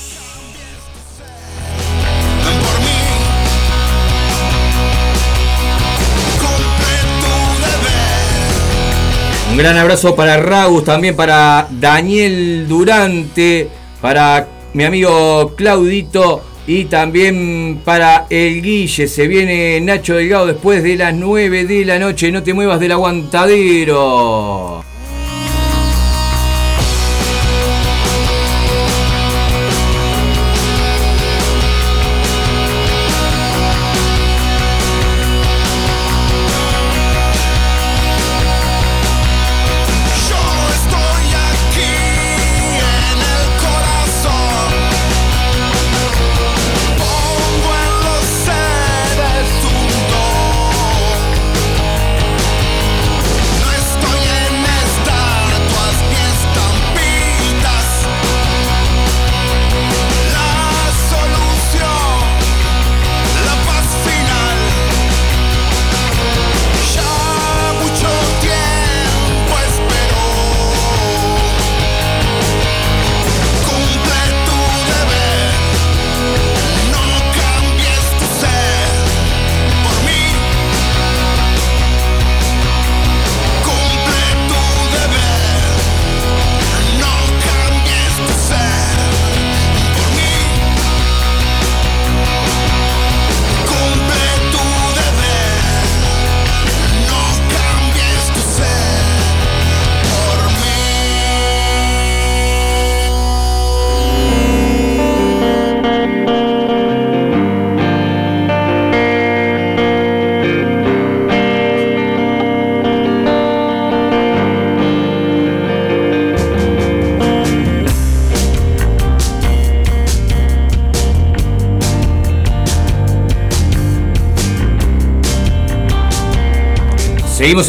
[9.56, 13.70] Un gran abrazo para Ragus, también para Daniel Durante,
[14.02, 19.08] para mi amigo Claudito y también para el Guille.
[19.08, 22.30] Se viene Nacho Delgado después de las 9 de la noche.
[22.30, 24.84] No te muevas del aguantadero.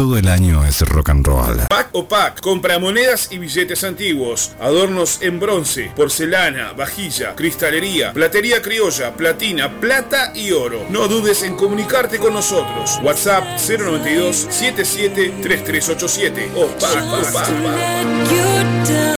[0.00, 1.58] Todo el año es rock and roll.
[1.68, 8.62] Pack o Pack, compra monedas y billetes antiguos, adornos en bronce, porcelana, vajilla, cristalería, platería
[8.62, 10.86] criolla, platina, plata y oro.
[10.88, 12.98] No dudes en comunicarte con nosotros.
[13.02, 17.50] WhatsApp 092 77 3387 o Pack o Pack.
[18.30, 19.19] ¿Necesitas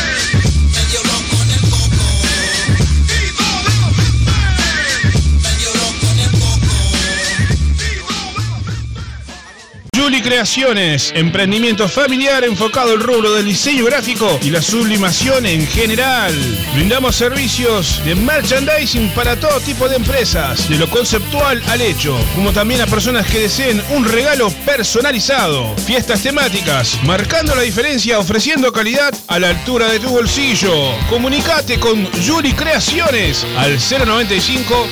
[9.93, 16.33] Juli Creaciones, emprendimiento familiar enfocado al rubro del diseño gráfico y la sublimación en general.
[16.73, 22.53] Brindamos servicios de merchandising para todo tipo de empresas, de lo conceptual al hecho, como
[22.53, 25.75] también a personas que deseen un regalo personalizado.
[25.85, 30.71] Fiestas temáticas, marcando la diferencia ofreciendo calidad a la altura de tu bolsillo.
[31.09, 34.87] Comunicate con Juli Creaciones al 095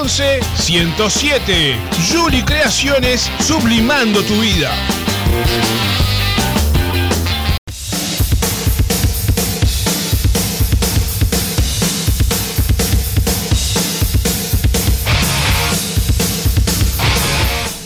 [0.00, 1.76] 011 107.
[2.12, 4.35] Juli Creaciones, sublimando tu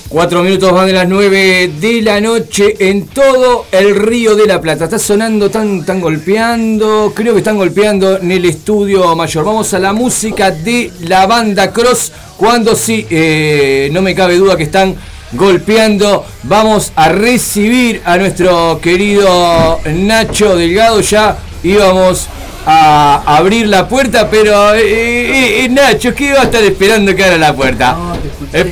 [0.09, 4.61] Cuatro minutos van de las nueve de la noche en todo el Río de la
[4.61, 4.85] Plata.
[4.85, 7.13] Está sonando, tan, tan golpeando.
[7.15, 9.45] Creo que están golpeando en el estudio mayor.
[9.45, 12.13] Vamos a la música de la banda Cross.
[12.37, 14.97] Cuando sí, eh, no me cabe duda que están
[15.33, 16.25] golpeando.
[16.45, 21.01] Vamos a recibir a nuestro querido Nacho Delgado.
[21.01, 22.29] Ya íbamos
[22.67, 27.25] a abrir la puerta, pero eh, eh, eh, Nacho, ¿qué va a estar esperando que
[27.25, 27.97] abra la puerta?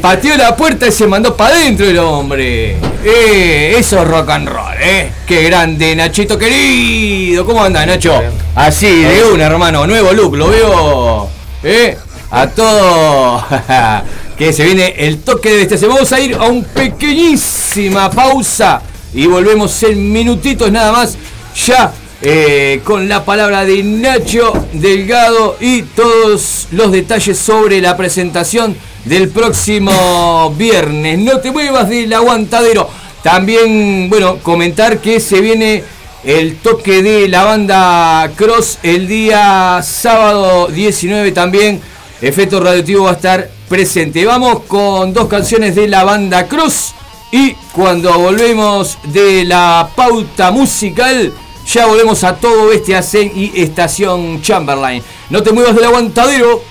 [0.01, 2.77] Pateó la puerta y se mandó para adentro el hombre.
[3.05, 5.11] Eh, eso es rock and roll, ¿eh?
[5.27, 7.47] Qué grande, Nachito querido.
[7.47, 8.21] ¿Cómo anda, Nacho?
[8.55, 9.87] Así, de una, hermano.
[9.87, 11.31] Nuevo look, lo veo.
[11.63, 11.97] ¿Eh?
[12.31, 13.45] A todo.
[14.39, 15.87] que se viene el toque de este.
[15.87, 18.81] Vamos a ir a un pequeñísima pausa
[19.13, 21.19] y volvemos en minutitos nada más.
[21.67, 28.77] Ya eh, con la palabra de Nacho Delgado y todos los detalles sobre la presentación
[29.05, 31.19] del próximo viernes.
[31.19, 32.89] No te muevas del aguantadero.
[33.25, 35.83] También, bueno, comentar que se viene
[36.25, 41.81] el toque de la banda Cross el día sábado 19 también.
[42.21, 44.25] Efecto Radioactivo va a estar presente.
[44.25, 46.95] Vamos con dos canciones de la banda Cross.
[47.31, 51.33] Y cuando volvemos de la pauta musical,
[51.67, 55.03] ya volvemos a todo este Hacen y Estación Chamberlain.
[55.31, 56.63] No te muevas del aguantadero.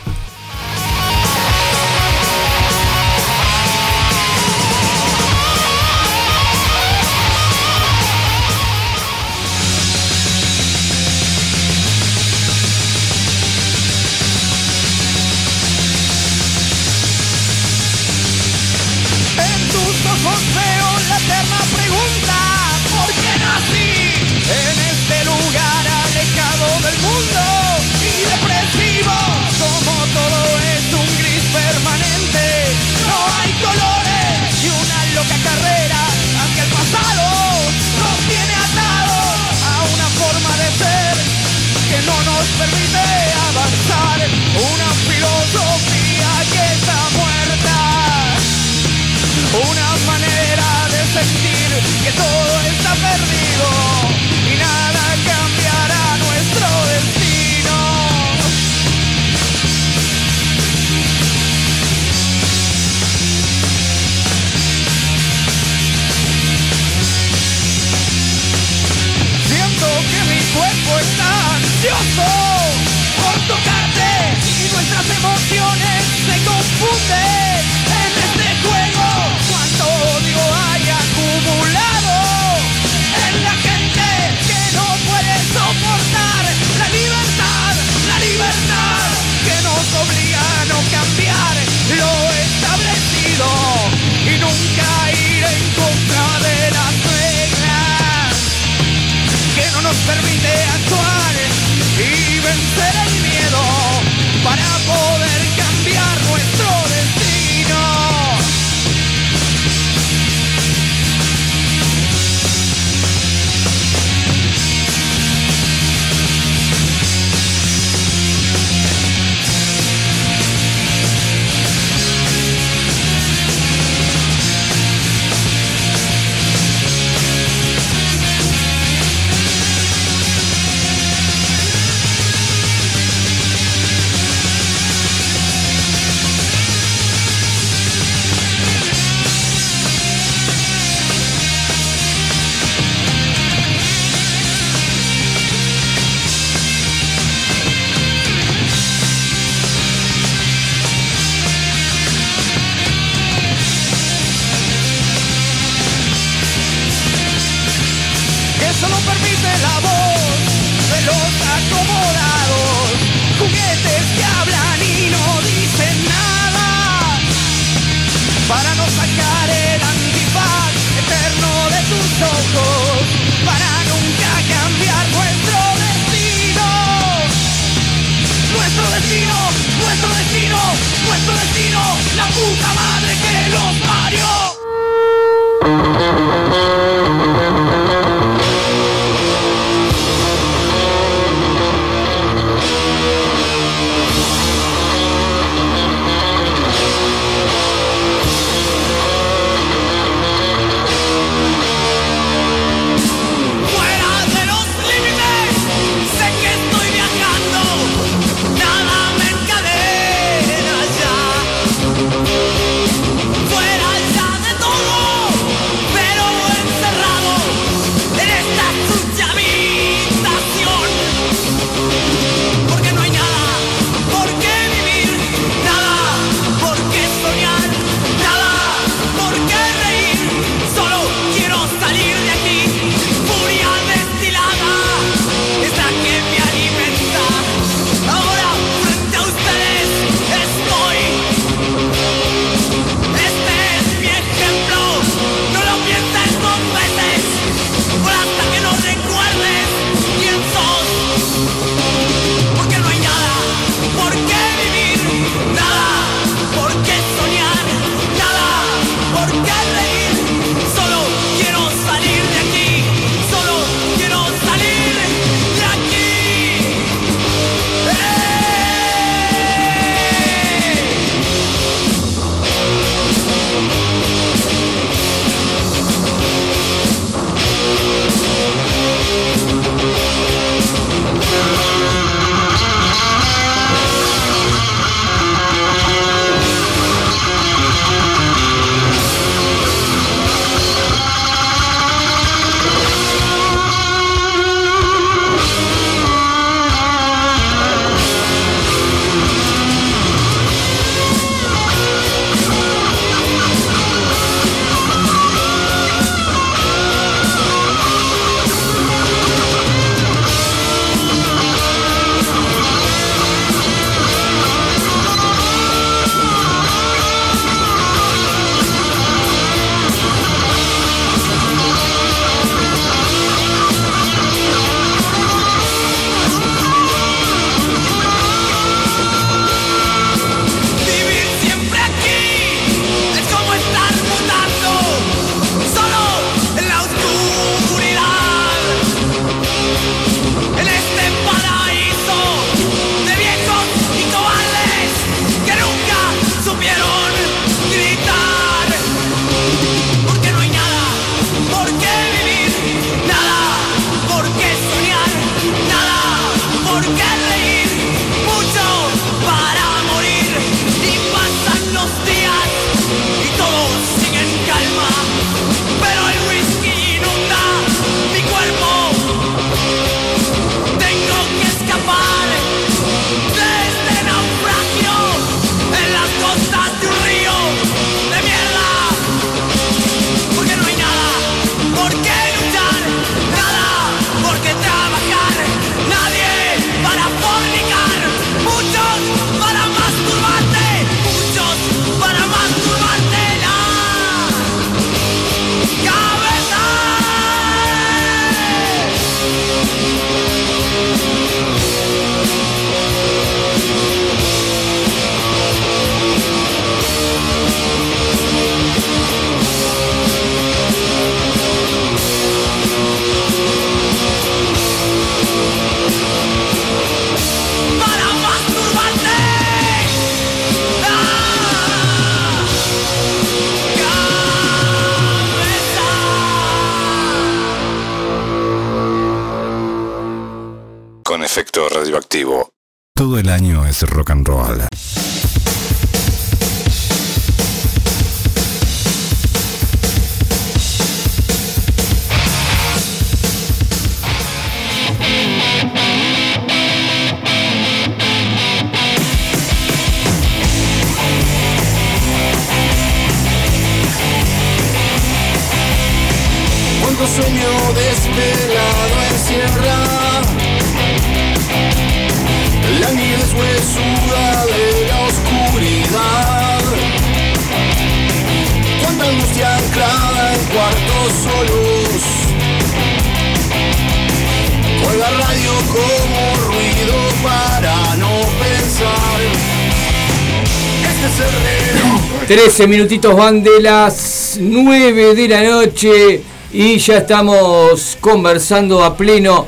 [482.28, 486.22] 13 minutitos van de las 9 de la noche
[486.52, 489.46] y ya estamos conversando a pleno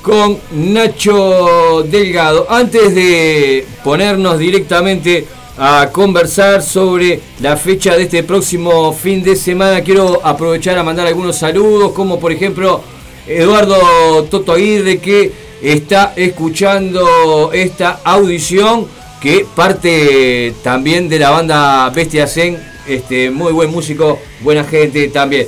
[0.00, 2.46] con Nacho Delgado.
[2.48, 5.26] Antes de ponernos directamente
[5.58, 11.06] a conversar sobre la fecha de este próximo fin de semana, quiero aprovechar a mandar
[11.06, 12.82] algunos saludos, como por ejemplo
[13.26, 15.32] Eduardo Toto Aguirre que
[15.62, 23.70] está escuchando esta audición que parte también de la banda Bestia Zen, este, muy buen
[23.70, 25.46] músico, buena gente también.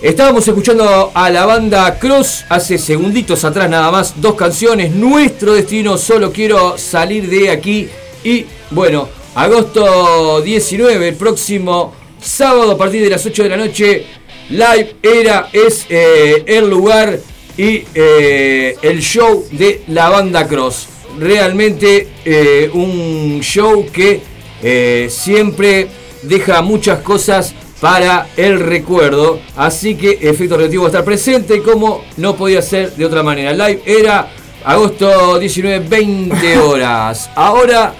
[0.00, 5.96] Estábamos escuchando a la banda Cross hace segunditos atrás nada más, dos canciones, Nuestro Destino,
[5.98, 7.88] solo quiero salir de aquí
[8.22, 14.06] y bueno, agosto 19, el próximo sábado a partir de las 8 de la noche,
[14.50, 17.18] Live Era es eh, el lugar
[17.56, 20.88] y eh, el show de la banda Cross.
[21.18, 24.20] Realmente eh, un show que
[24.62, 25.88] eh, siempre
[26.22, 29.40] deja muchas cosas para el recuerdo.
[29.56, 33.52] Así que Efecto Relativo va a estar presente como no podía ser de otra manera.
[33.52, 34.30] Live era
[34.64, 37.30] agosto 19, 20 horas.
[37.34, 37.94] Ahora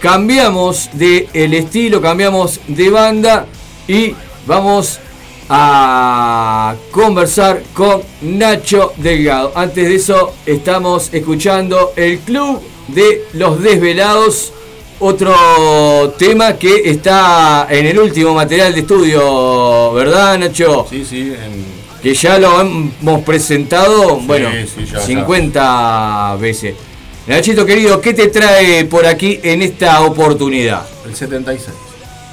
[0.00, 3.46] cambiamos de el estilo, cambiamos de banda
[3.86, 4.14] y
[4.46, 4.98] vamos
[5.48, 9.52] a conversar con Nacho Delgado.
[9.54, 14.52] Antes de eso estamos escuchando el Club de los Desvelados,
[15.00, 20.86] otro tema que está en el último material de estudio, ¿verdad Nacho?
[20.88, 25.00] Sí, sí, en- Que ya lo hemos presentado, bueno, sí, ya, ya.
[25.00, 26.74] 50 veces.
[27.26, 30.86] Nachito querido, ¿qué te trae por aquí en esta oportunidad?
[31.06, 31.74] el 76.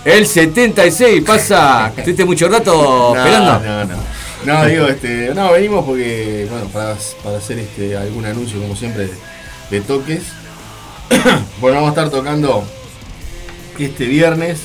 [0.04, 3.60] El 76, pasa, estuviste mucho rato esperando.
[3.60, 4.12] No, no, no.
[4.46, 9.06] No, digo, este, no, venimos porque, bueno, para, para hacer este algún anuncio, como siempre,
[9.06, 9.14] de,
[9.70, 10.24] de toques.
[11.62, 12.64] bueno, vamos a estar tocando
[13.78, 14.62] este viernes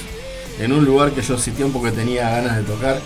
[0.60, 3.00] en un lugar que yo hace tiempo que tenía ganas de tocar,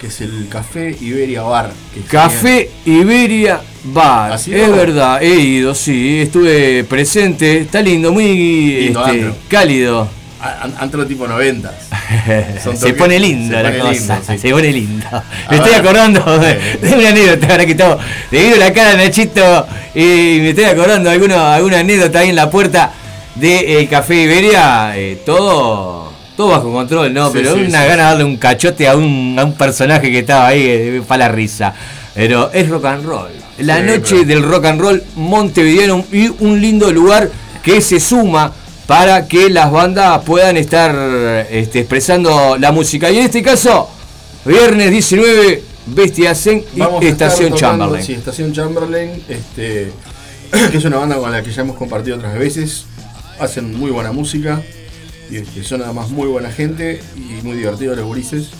[0.00, 1.72] que es el Café Iberia Bar.
[1.92, 8.82] que Café Iberia Bar, ¿Has es verdad, he ido, sí, estuve presente, está lindo, muy
[8.82, 10.08] Lindo este, cálido.
[10.40, 11.72] An- Antro tipo 90.
[12.62, 14.38] Son se pone linda se la cosa, lindo, sí.
[14.38, 15.24] se pone linda.
[15.50, 17.98] Me estoy acordando de, de una anécdota, ahora que estamos,
[18.30, 22.30] le digo la cara a Nachito y me estoy acordando de alguna, alguna anécdota ahí
[22.30, 22.92] en la puerta
[23.34, 27.28] del Café Iberia, eh, todo, todo bajo control, ¿no?
[27.28, 30.20] Sí, Pero sí, una gana de darle un cachote a un, a un personaje que
[30.20, 31.74] estaba ahí eh, para la risa.
[32.14, 33.30] Pero es rock and roll.
[33.58, 37.28] La noche del rock and roll montevideano y un lindo lugar
[37.62, 38.52] que se suma
[38.86, 43.10] para que las bandas puedan estar este, expresando la música.
[43.10, 43.88] Y en este caso,
[44.44, 48.06] viernes 19, Bestia Zen y Vamos a estar Estación tocando, Chamberlain.
[48.06, 49.92] Sí, Estación Chamberlain, este,
[50.70, 52.84] que es una banda con la que ya hemos compartido otras veces.
[53.40, 54.62] Hacen muy buena música
[55.30, 58.50] y este, son además muy buena gente y muy divertidos los gurises.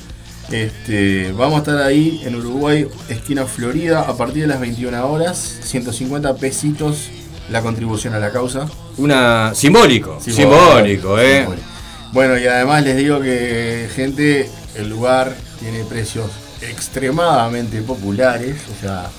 [0.51, 5.61] Este, vamos a estar ahí en Uruguay, esquina Florida, a partir de las 21 horas,
[5.63, 7.09] 150 pesitos
[7.51, 8.67] la contribución a la causa.
[8.97, 11.39] Una simbólico, simbólico, eh.
[11.41, 11.67] Simbólico.
[12.13, 16.31] Bueno, y además les digo que, gente, el lugar tiene precios
[16.63, 18.57] extremadamente populares.
[18.77, 19.11] O sea,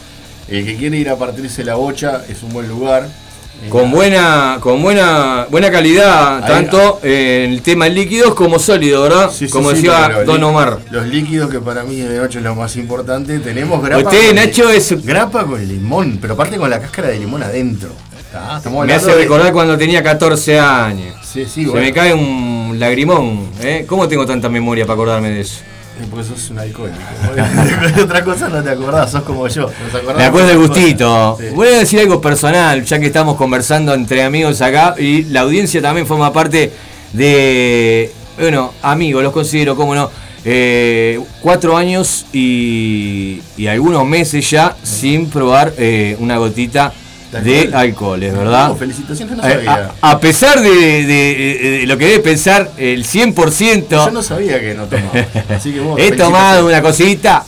[0.47, 3.07] el que quiere ir a partirse la bocha es un buen lugar.
[3.63, 9.03] Eh, Con buena, con buena, buena calidad, Ahí- tanto en el tema líquidos como sólido,
[9.03, 9.29] ¿verdad?
[9.31, 10.79] Sí, sí, como sí, decía Don Omar.
[10.91, 13.39] Los líquidos que para mí de noche es lo más importante.
[13.39, 14.03] Tenemos grapa.
[14.09, 17.43] Usted, con Nacho, li- es- Grapa con limón, pero aparte con la cáscara de limón
[17.43, 17.89] adentro.
[18.35, 21.15] Ah, Me hace de- recordar cuando tenía 14 años.
[21.23, 21.85] Sí, sí, Se bueno.
[21.85, 23.49] me cae un lagrimón.
[23.61, 23.85] ¿eh?
[23.87, 25.59] ¿Cómo tengo tanta memoria para acordarme de eso?
[26.09, 26.99] Porque sos un alcohólico.
[27.95, 29.69] de otra cosa no te acordás, sos como yo.
[29.93, 31.37] Nos Me acuerdo del de gustito.
[31.39, 31.45] Sí.
[31.55, 35.81] Voy a decir algo personal, ya que estamos conversando entre amigos acá y la audiencia
[35.81, 36.73] también forma parte
[37.13, 40.11] de, bueno, amigos, los considero, cómo no,
[40.43, 46.93] eh, cuatro años y, y algunos meses ya sin probar eh, una gotita
[47.41, 47.79] ¿De de alcohol?
[47.79, 48.67] alcoholes, ¿verdad?
[48.69, 49.91] No, felicitaciones, no Eh, sabía.
[50.01, 54.21] a, a pesar de, de- de- de lo que debe pensar el 100%, Yo no
[54.23, 55.11] sabía que no tomaba.
[55.55, 57.43] Así que vos, He tomado una cosita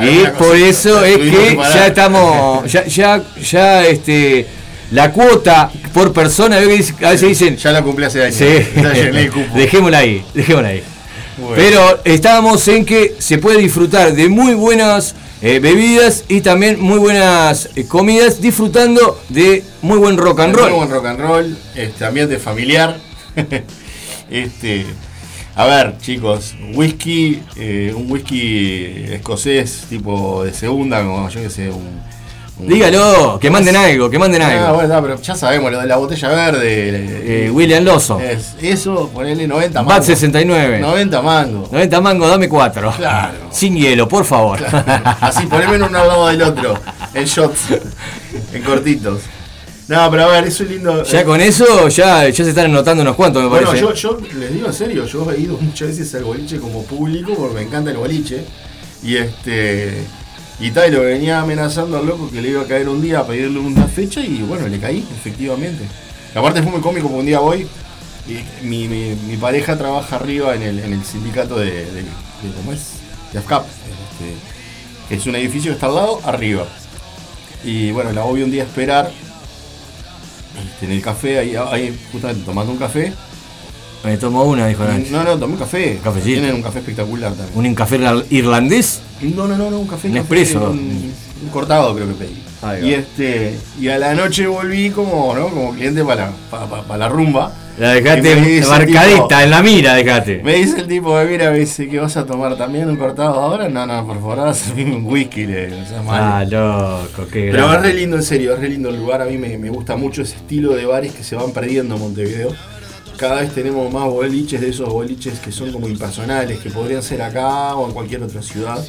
[0.00, 4.46] y por cosita, eso es que ya estamos, ya, ya, ya este,
[4.92, 8.36] la cuota por persona, a veces dicen, Ya la cumplí hace años.
[8.36, 8.44] sí,
[9.54, 10.82] dejémosla ahí, dejémosla ahí.
[11.40, 11.54] Bueno.
[11.56, 16.98] Pero estábamos en que se puede disfrutar de muy buenas eh, bebidas y también muy
[16.98, 20.72] buenas eh, comidas, disfrutando de muy buen rock and Muy roll.
[20.74, 22.98] buen rock and roll, este ambiente familiar.
[24.30, 24.84] este,
[25.54, 31.70] a ver, chicos, whisky, eh, un whisky escocés tipo de segunda, como yo que sé,
[31.70, 32.00] un.
[32.66, 34.74] Dígalo, que manden algo, que manden Ah, algo.
[34.74, 36.66] bueno, no, pero ya sabemos, lo de la botella verde.
[37.46, 38.20] Eh, William Lawson.
[38.22, 40.06] Es, eso, ponele 90 Bat mangos.
[40.06, 40.78] 69.
[40.80, 41.72] 90 mangos.
[41.72, 42.92] 90 mango, dame 4.
[42.96, 43.34] Claro.
[43.50, 44.58] Sin hielo, por favor.
[45.20, 46.74] Así, poneme uno al lado del otro.
[47.14, 47.60] En shots.
[48.52, 49.20] En cortitos.
[49.88, 51.02] No, pero a ver, eso es lindo.
[51.02, 53.84] Ya Eh, con eso ya, ya se están anotando unos cuantos, me Bueno, parece.
[53.84, 57.34] yo, yo les digo en serio, yo he ido muchas veces al boliche como público
[57.34, 58.44] porque me encanta el boliche.
[59.02, 60.04] Y este.
[60.60, 63.26] Y tal, lo venía amenazando al loco que le iba a caer un día a
[63.26, 65.84] pedirle una fecha y bueno, le caí, efectivamente.
[66.34, 67.66] Y aparte fue muy cómico porque un día voy
[68.28, 71.86] y mi, pareja trabaja arriba en el, en el sindicato de,
[72.56, 72.96] ¿cómo es?
[73.32, 73.64] De AFCAP.
[73.64, 76.66] este, es un edificio que está al lado, arriba.
[77.64, 79.10] Y bueno, la voy un día a esperar
[80.62, 83.14] este, en el café, ahí, ahí justamente tomando un café.
[84.04, 85.06] Me tomo una, dijo Nacho.
[85.10, 85.98] No, no, tomé un café.
[86.02, 86.40] Cafecito.
[86.40, 87.66] Tienen un café espectacular también.
[87.66, 89.00] ¿Un café ir- irlandés?
[89.20, 90.08] No, no, no, no, un café.
[90.08, 90.70] Un expreso.
[90.70, 91.12] Un,
[91.42, 92.42] un cortado creo que pedí.
[92.62, 92.86] Ahí va.
[92.86, 95.48] Y este y a la noche volví como, ¿no?
[95.48, 97.52] Como cliente para, para, para- para la rumba.
[97.78, 100.42] La dejaste marcadita, en la mira dejaste.
[100.44, 103.68] Me dice el tipo, mira, me dice que vas a tomar también un cortado ahora.
[103.70, 105.68] No, no, por favor, hazme un whisky, le
[106.04, 106.10] malo.
[106.10, 109.22] Ah, loco, qué Pero es re lindo, en serio, es re lindo el lugar.
[109.22, 112.00] A mí me, me gusta mucho ese estilo de bares que se van perdiendo en
[112.02, 112.50] Montevideo.
[113.20, 117.20] Cada vez tenemos más boliches de esos boliches que son como impersonales, que podrían ser
[117.20, 118.82] acá o en cualquier otra ciudad.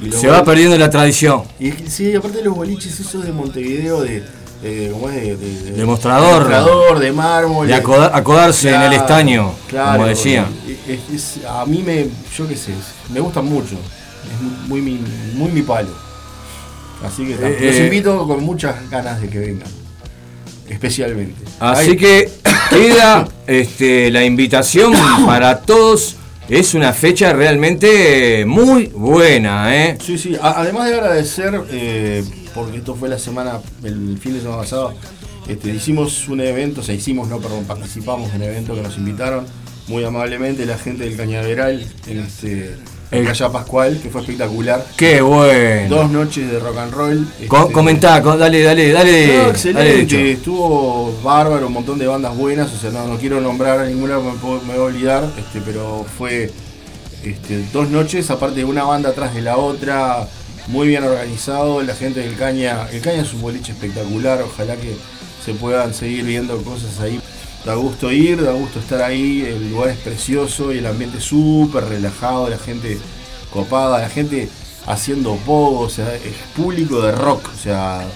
[0.00, 1.42] Y Se va perdiendo la tradición.
[1.60, 4.22] Y sí, aparte los boliches esos de Montevideo, de.
[4.62, 5.16] de ¿Cómo es?
[5.16, 6.48] De, de- de- Demostrador.
[6.48, 7.66] demostrador, de mármol.
[7.66, 10.46] De acoda- acodarse en el estaño, claro, como decía.
[10.88, 12.06] es- es- a mí me.
[12.34, 12.72] Yo qué sé,
[13.12, 13.74] me gustan mucho.
[13.74, 14.98] Es muy, mi,
[15.34, 15.90] muy mi palo.
[17.04, 17.84] Así que Eh, los eh.
[17.84, 19.68] invito con muchas ganas de que vengan.
[20.68, 21.40] Especialmente.
[21.60, 22.30] Así que
[22.70, 24.92] queda este, la invitación
[25.26, 26.16] para todos.
[26.48, 29.98] Es una fecha realmente muy buena, ¿eh?
[30.00, 30.36] Sí, sí.
[30.40, 32.24] A- además de agradecer, eh,
[32.54, 34.94] porque esto fue la semana, el fin de semana pasado,
[35.48, 38.96] este, hicimos un evento, o sea, hicimos, no, perdón, participamos en un evento que nos
[38.96, 39.44] invitaron
[39.88, 42.76] muy amablemente la gente del Cañaveral en este
[43.10, 44.84] El- Calle Pascual, que fue espectacular.
[44.96, 45.94] Qué bueno.
[45.96, 47.28] Dos noches de rock and roll.
[47.48, 49.26] Co- este, comentá, co- dale, dale, dale.
[49.38, 53.78] no, excelente, estuvo bárbaro, un montón de bandas buenas, o sea, no, no quiero nombrar
[53.80, 56.50] a ninguna, me, puedo- me voy a olvidar, este, pero fue
[57.24, 60.26] este, dos noches, aparte de una banda atrás de la otra,
[60.66, 64.96] muy bien organizado, la gente del Caña, el Caña es un boliche espectacular, ojalá que
[65.44, 67.20] se puedan seguir viendo cosas ahí.
[67.66, 71.84] Da gusto ir, da gusto estar ahí, el lugar es precioso y el ambiente súper
[71.84, 72.96] relajado, la gente
[73.52, 74.48] copada, la gente
[74.86, 78.06] haciendo pogo, o sea, es público de rock, o sea,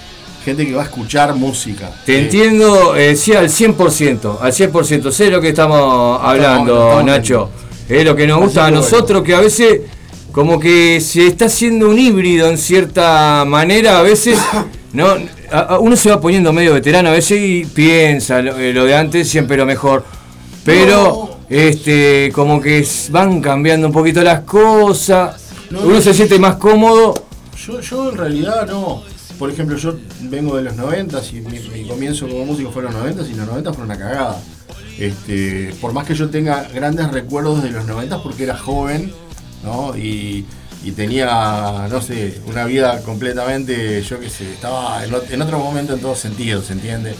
[0.44, 1.90] gente que va a escuchar música.
[2.06, 5.10] Te Eh, entiendo, eh, sí, al 100%, al 100%.
[5.10, 7.50] Sé lo que estamos hablando, Nacho.
[7.88, 9.80] Es lo que nos gusta a nosotros, que a veces
[10.30, 14.38] como que se está haciendo un híbrido en cierta manera, a veces
[14.92, 15.16] no
[15.52, 18.84] a- a- uno se va poniendo medio veterano a veces y piensa lo, eh, lo
[18.84, 20.04] de antes siempre lo mejor.
[20.64, 25.36] Pero este como que van cambiando un poquito las cosas,
[25.70, 27.14] No, uno no, se siente más cómodo.
[27.66, 29.02] Yo, yo en realidad no.
[29.38, 32.86] Por ejemplo, yo vengo de los 90 y mi, mi comienzo como músico fue en
[32.92, 34.42] los 90 y los 90 fueron una cagada.
[34.98, 39.10] Este, por más que yo tenga grandes recuerdos de los 90 porque era joven,
[39.64, 39.96] ¿no?
[39.96, 40.44] Y,
[40.82, 45.58] y tenía, no sé, una vida completamente, yo qué sé, estaba en, ot- en otro
[45.58, 47.14] momento en todos sentidos, ¿se entiende?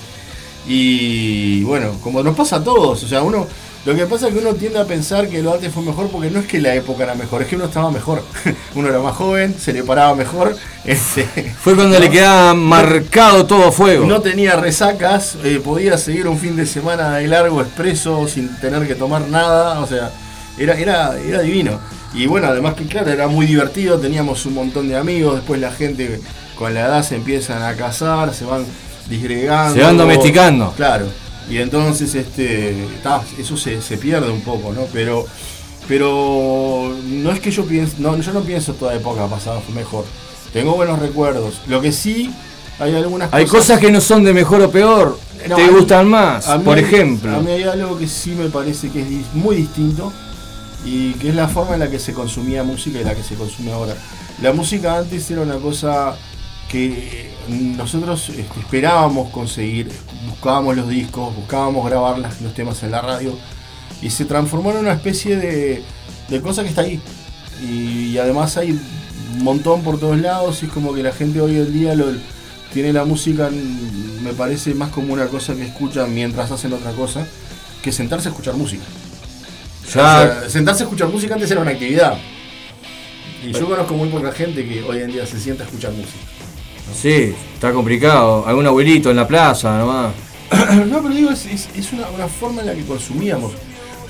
[0.66, 3.46] Y bueno, como nos pasa a todos, o sea, uno,
[3.86, 6.30] lo que pasa es que uno tiende a pensar que lo antes fue mejor porque
[6.30, 8.22] no es que la época era mejor, es que uno estaba mejor.
[8.74, 10.54] uno era más joven, se le paraba mejor.
[10.84, 11.24] este,
[11.60, 12.04] Fue cuando ¿no?
[12.04, 14.06] le quedaba marcado todo a fuego.
[14.06, 18.86] No tenía resacas, eh, podía seguir un fin de semana de largo expreso sin tener
[18.86, 20.10] que tomar nada, o sea,
[20.58, 21.80] era, era, era divino.
[22.14, 25.70] Y bueno, además que claro, era muy divertido, teníamos un montón de amigos, después la
[25.70, 26.20] gente
[26.56, 28.64] con la edad se empiezan a casar, se van
[29.08, 29.74] disgregando.
[29.74, 30.72] Se van domesticando.
[30.76, 31.06] Claro.
[31.48, 34.82] Y entonces este ta, eso se, se pierde un poco, ¿no?
[34.92, 35.26] Pero
[35.88, 40.04] pero no es que yo piense, no, yo no pienso toda época pasada fue mejor.
[40.52, 41.60] Tengo buenos recuerdos.
[41.66, 42.32] Lo que sí
[42.78, 45.18] hay algunas Hay cosas que no son de mejor o peor,
[45.48, 47.34] no, te mí- gustan más, mí por ejemplo.
[47.36, 50.12] A mí hay algo que sí me parece que es muy distinto
[50.84, 53.34] y que es la forma en la que se consumía música y la que se
[53.34, 53.94] consume ahora.
[54.42, 56.16] La música antes era una cosa
[56.68, 59.90] que nosotros este, esperábamos conseguir,
[60.28, 63.36] buscábamos los discos, buscábamos grabar los temas en la radio
[64.00, 65.82] y se transformó en una especie de,
[66.28, 67.00] de cosa que está ahí.
[67.62, 71.40] Y, y además hay un montón por todos lados y es como que la gente
[71.40, 72.06] hoy en día lo,
[72.72, 73.50] tiene la música,
[74.22, 77.26] me parece más como una cosa que escuchan mientras hacen otra cosa,
[77.82, 78.84] que sentarse a escuchar música.
[79.84, 79.92] Ya- O
[80.40, 82.14] sea, sentarse a escuchar música antes era una actividad.
[83.44, 86.18] Y yo conozco muy poca gente que hoy en día se sienta a escuchar música.
[86.94, 88.44] Sí, está complicado.
[88.46, 90.12] Algún abuelito en la plaza nomás.
[90.86, 93.52] no, pero digo, es, es- es una, una forma en la que consumíamos.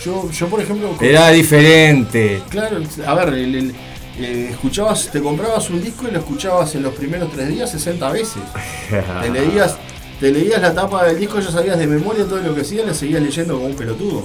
[0.04, 0.92] Yo, yo por ejemplo...
[0.92, 2.42] con- Era diferente.
[2.48, 3.74] Claro, a ver, el- el-
[4.18, 8.10] eh, escuchabas, te comprabas un disco y lo escuchabas en los primeros tres días 60
[8.10, 8.42] veces.
[9.22, 9.76] Te leías,
[10.18, 12.92] te leías la tapa del disco, ya sabías de memoria todo lo que hacía, le
[12.94, 14.24] seguías leyendo como un pelotudo.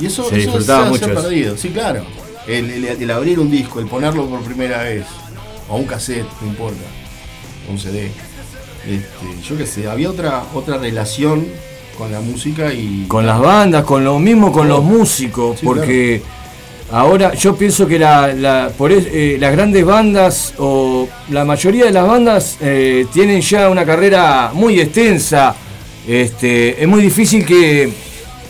[0.00, 1.22] Y eso, Se eso disfrutaba se mucho se ha eso.
[1.22, 2.04] perdido, sí, claro.
[2.46, 5.04] El, el- el abrir un disco, el ponerlo por primera vez,
[5.68, 6.78] o un cassette, no importa,
[7.70, 8.10] un CD.
[8.86, 11.46] Este, yo qué sé, había otra, otra relación
[11.98, 13.04] con la música y.
[13.08, 16.22] Con las bandas, con lo mismo con los músicos, Sí, porque
[16.90, 21.92] ahora yo pienso que la, la- por eh, las grandes bandas o la mayoría de
[21.92, 25.54] las bandas eh, tienen ya una carrera muy extensa.
[26.08, 27.92] Este, es muy difícil que,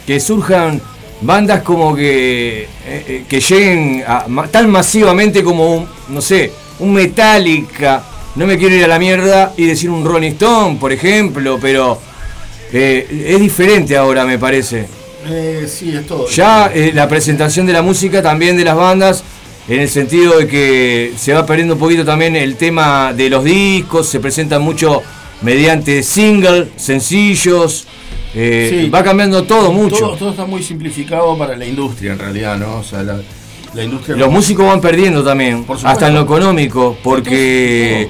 [0.07, 0.81] que surjan
[1.23, 6.93] bandas como que, eh, eh, que lleguen a- tan masivamente como un, no sé, un
[6.93, 8.05] Metallica.
[8.37, 12.01] No me quiero ir a la mierda y decir un Rolling Stone, por ejemplo, pero
[12.73, 14.87] eh, es diferente ahora, me parece.
[15.27, 16.29] Eh, sí, es todo.
[16.29, 19.23] Ya eh, la presentación de la música también de las bandas,
[19.69, 23.45] en el sentido de que se va perdiendo un poquito también el tema de los
[23.45, 25.03] discos, se presentan mucho
[25.43, 27.87] mediante single, sencillos,
[28.35, 28.89] eh, Sí.
[28.91, 29.97] va cambiando todo mucho.
[29.99, 32.77] Todo, todo está muy simplificado para la industria en realidad, ¿no?
[32.79, 33.19] O sea, la,
[33.75, 34.17] la industria.
[34.17, 38.09] Los músicos van perdiendo también, Por hasta en lo económico, porque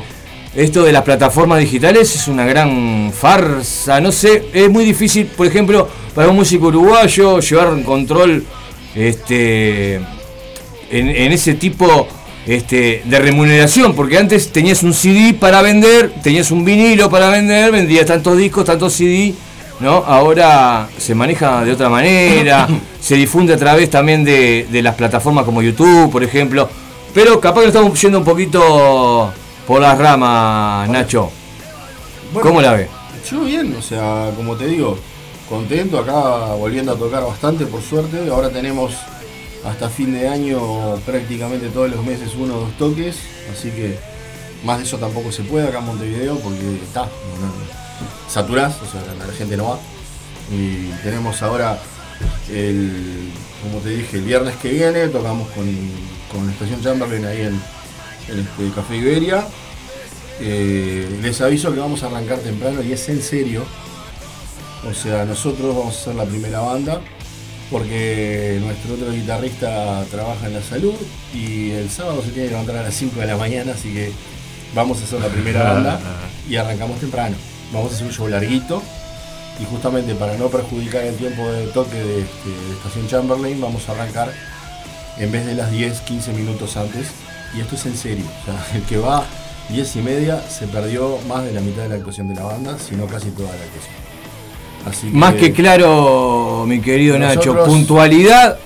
[0.55, 4.01] esto de las plataformas digitales es una gran farsa.
[4.01, 8.45] No sé, es muy difícil, por ejemplo, para un músico uruguayo llevar un control
[8.95, 12.09] este, en, en ese tipo
[12.47, 17.71] este, de remuneración, porque antes tenías un CD para vender, tenías un vinilo para vender,
[17.71, 19.35] vendías tantos discos, tantos CD.
[19.81, 19.97] ¿No?
[20.07, 22.69] Ahora se maneja de otra manera,
[23.01, 26.69] se difunde a través también de, de las plataformas como YouTube, por ejemplo.
[27.13, 29.33] Pero capaz que estamos yendo un poquito
[29.67, 31.31] por las ramas, Nacho.
[32.33, 32.89] Bueno, ¿Cómo la ve?
[33.29, 34.97] Yo bien, o sea, como te digo,
[35.49, 38.31] contento acá volviendo a tocar bastante por suerte.
[38.31, 38.93] Ahora tenemos
[39.65, 40.61] hasta fin de año
[41.05, 43.19] prácticamente todos los meses uno o dos toques,
[43.53, 43.99] así que
[44.65, 47.80] más de eso tampoco se puede acá en Montevideo porque está, no, no,
[48.29, 49.79] saturás, o sea, la, gente no va.
[50.51, 51.79] Y tenemos ahora
[52.51, 53.31] el,
[53.63, 55.67] como te dije, el viernes que viene tocamos con,
[56.31, 57.61] con la estación Chamberlain ahí en,
[58.29, 59.47] en este Café Iberia.
[60.41, 63.65] Eh, les aviso que vamos a arrancar temprano y es en serio.
[64.89, 67.01] O sea, nosotros vamos a ser la primera banda
[67.71, 70.95] porque nuestro otro guitarrista trabaja en la salud
[71.33, 74.11] y el sábado se tiene que levantar a las 5 de la mañana, así que
[74.75, 76.01] vamos a ser la primera banda
[76.49, 77.37] y arrancamos temprano.
[77.73, 78.83] Vamos a hacer un show larguito
[79.61, 83.89] y justamente para no perjudicar el tiempo de toque de, este, de Estación Chamberlain vamos
[83.89, 84.33] a arrancar
[85.19, 87.09] en vez de las 10, 15 minutos antes.
[87.57, 88.25] Y esto es en serio.
[88.43, 89.25] O sea, el que va
[89.69, 92.77] 10 y media se perdió más de la mitad de la actuación de la banda,
[92.79, 93.95] sino casi toda la actuación.
[94.87, 98.57] Así Más que claro, mi querido Nacho, puntualidad,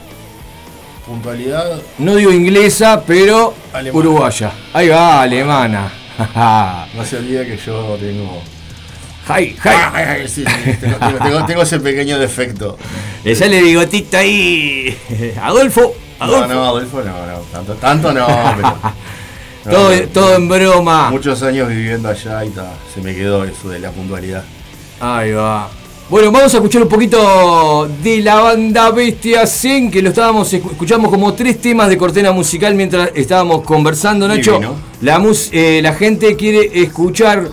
[1.05, 1.81] puntualidad.
[1.99, 3.99] no digo inglesa, pero Alemana.
[3.99, 4.53] uruguaya.
[4.73, 5.93] Ahí va, alemana.
[6.95, 8.41] No se olvide que yo tengo.
[9.27, 10.45] ¡Ay, Ah, ay, ay, sí,
[10.81, 12.77] tengo, tengo- tengo- ese pequeño defecto.
[13.25, 14.97] Le sale bigotito ahí.
[15.43, 16.49] Adolfo, No, Adolfo.
[16.55, 18.27] no, Adolfo, no, no, tanto, tanto no,
[18.57, 18.79] pero.
[19.65, 21.11] no, todo, no, todo en broma.
[21.11, 24.45] Muchos años viviendo allá y ta, se me quedó eso de la puntualidad.
[25.01, 25.71] Ahí va.
[26.11, 30.73] Bueno, vamos a escuchar un poquito de la banda Bestia Zen, que lo estábamos escu-
[30.73, 34.53] escuchamos como tres temas de cortena musical mientras estábamos conversando, Nacho.
[34.53, 34.75] Divino.
[35.01, 37.49] La, mus- eh, la gente quiere escuchar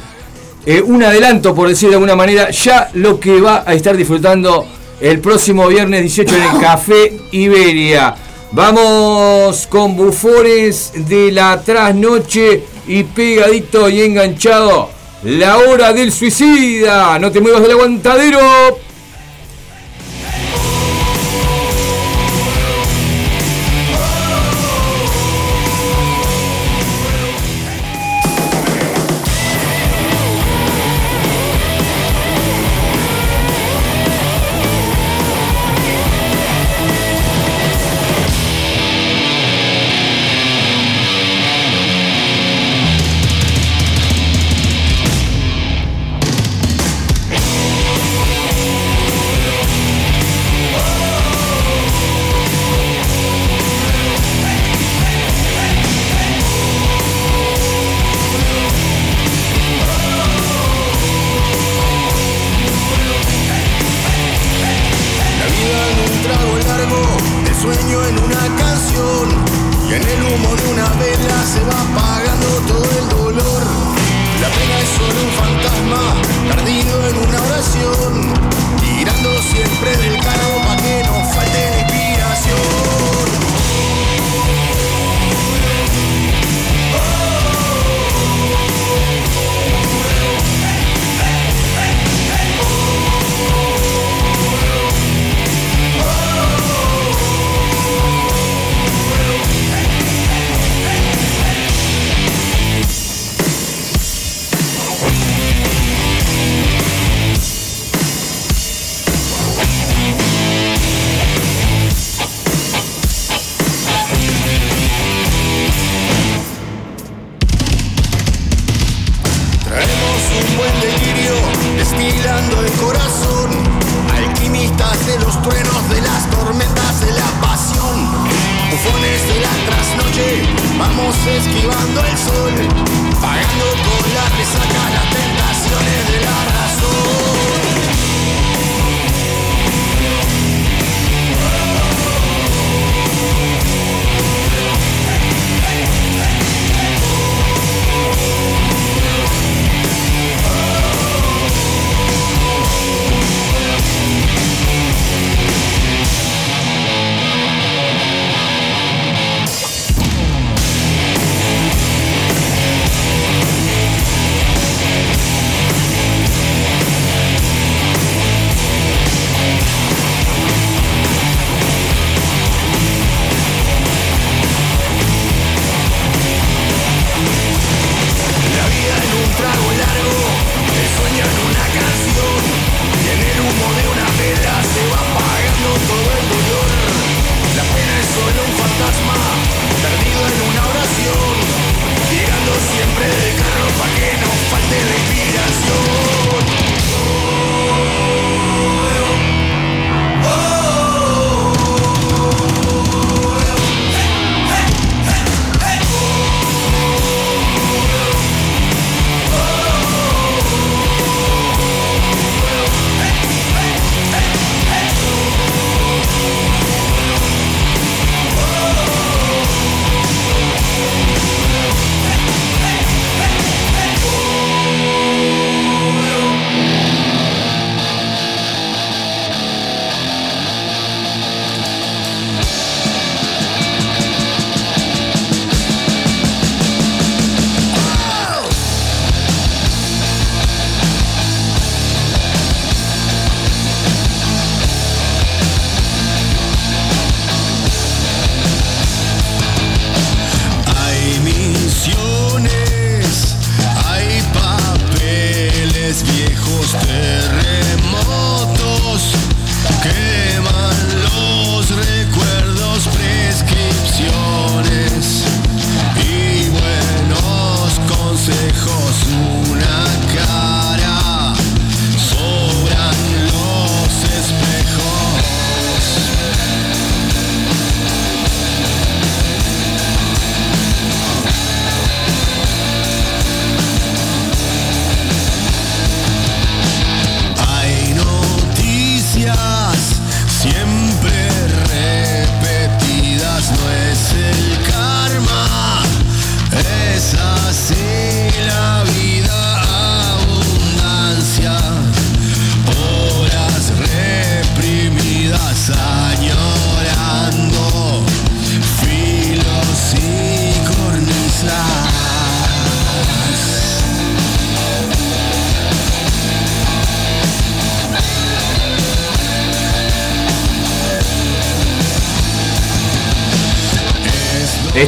[0.65, 4.67] eh, un adelanto, por decir de alguna manera, ya lo que va a estar disfrutando
[4.99, 8.15] el próximo viernes 18 en el Café Iberia.
[8.51, 14.89] Vamos con bufones de la trasnoche y pegadito y enganchado.
[15.23, 17.17] La hora del suicida.
[17.17, 18.39] No te muevas del aguantadero.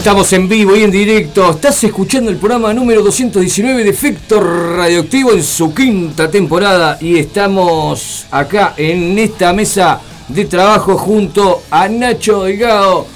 [0.03, 1.51] Estamos en vivo y en directo.
[1.51, 8.25] Estás escuchando el programa número 219 de Efecto Radioactivo en su quinta temporada y estamos
[8.29, 13.07] acá en esta mesa de trabajo junto a Nacho Delgado,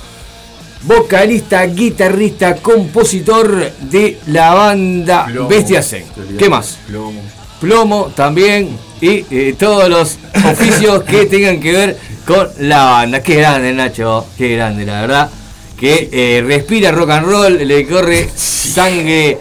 [0.84, 6.06] vocalista, guitarrista, compositor de la banda Plomo, Bestia Zen.
[6.40, 6.78] ¿Qué más?
[6.88, 7.22] Plomo.
[7.60, 10.18] Plomo también y eh, todos los
[10.50, 13.22] oficios que tengan que ver con la banda.
[13.22, 15.30] Qué grande Nacho, qué grande la verdad.
[15.80, 19.38] Que eh, respira rock and roll, le corre sangre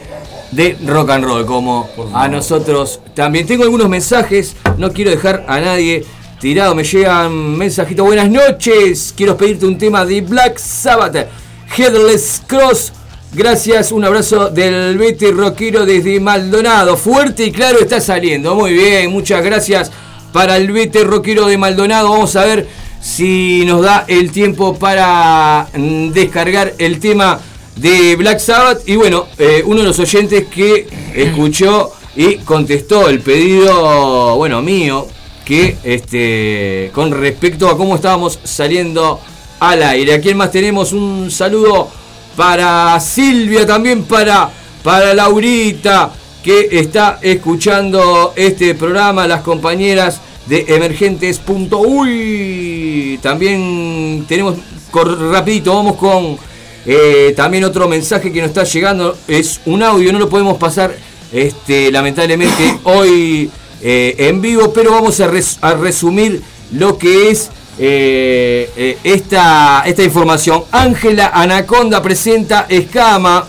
[0.52, 3.46] de rock and roll como a nosotros también.
[3.46, 6.04] Tengo algunos mensajes, no quiero dejar a nadie
[6.40, 8.06] tirado, me llegan mensajitos.
[8.06, 11.26] Buenas noches, quiero pedirte un tema de Black Sabbath,
[11.76, 12.92] Headless Cross.
[13.32, 16.96] Gracias, un abrazo del Betty Rockero desde Maldonado.
[16.96, 18.54] Fuerte y claro está saliendo.
[18.54, 19.90] Muy bien, muchas gracias
[20.32, 22.10] para el Betty Rockero de Maldonado.
[22.10, 22.66] Vamos a ver
[23.00, 27.40] si nos da el tiempo para mm, descargar el tema
[27.76, 28.88] de Black Sabbath.
[28.88, 35.06] Y bueno, eh, uno de los oyentes que escuchó y contestó el pedido, bueno, mío,
[35.44, 39.20] que este, con respecto a cómo estábamos saliendo
[39.60, 40.14] al aire.
[40.14, 40.92] ¿A quién más tenemos?
[40.92, 41.88] Un saludo
[42.36, 44.50] para Silvia, también para,
[44.82, 46.10] para Laurita,
[46.42, 53.18] que está escuchando este programa, las compañeras de emergentes.uy.
[53.22, 54.56] También tenemos,
[55.32, 56.38] rapidito, vamos con
[56.86, 59.16] eh, también otro mensaje que nos está llegando.
[59.28, 60.94] Es un audio, no lo podemos pasar
[61.32, 63.50] este, lamentablemente hoy
[63.82, 66.40] eh, en vivo, pero vamos a, res- a resumir
[66.72, 70.64] lo que es eh, esta, esta información.
[70.70, 73.46] Ángela Anaconda presenta Escama.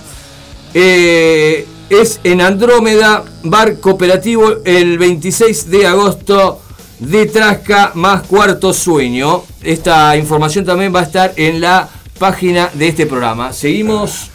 [0.73, 6.61] es en Andrómeda, bar cooperativo, el 26 de agosto
[6.99, 9.43] de Trasca más Cuarto Sueño.
[9.63, 11.87] Esta información también va a estar en la
[12.19, 13.53] página de este programa.
[13.53, 14.29] Seguimos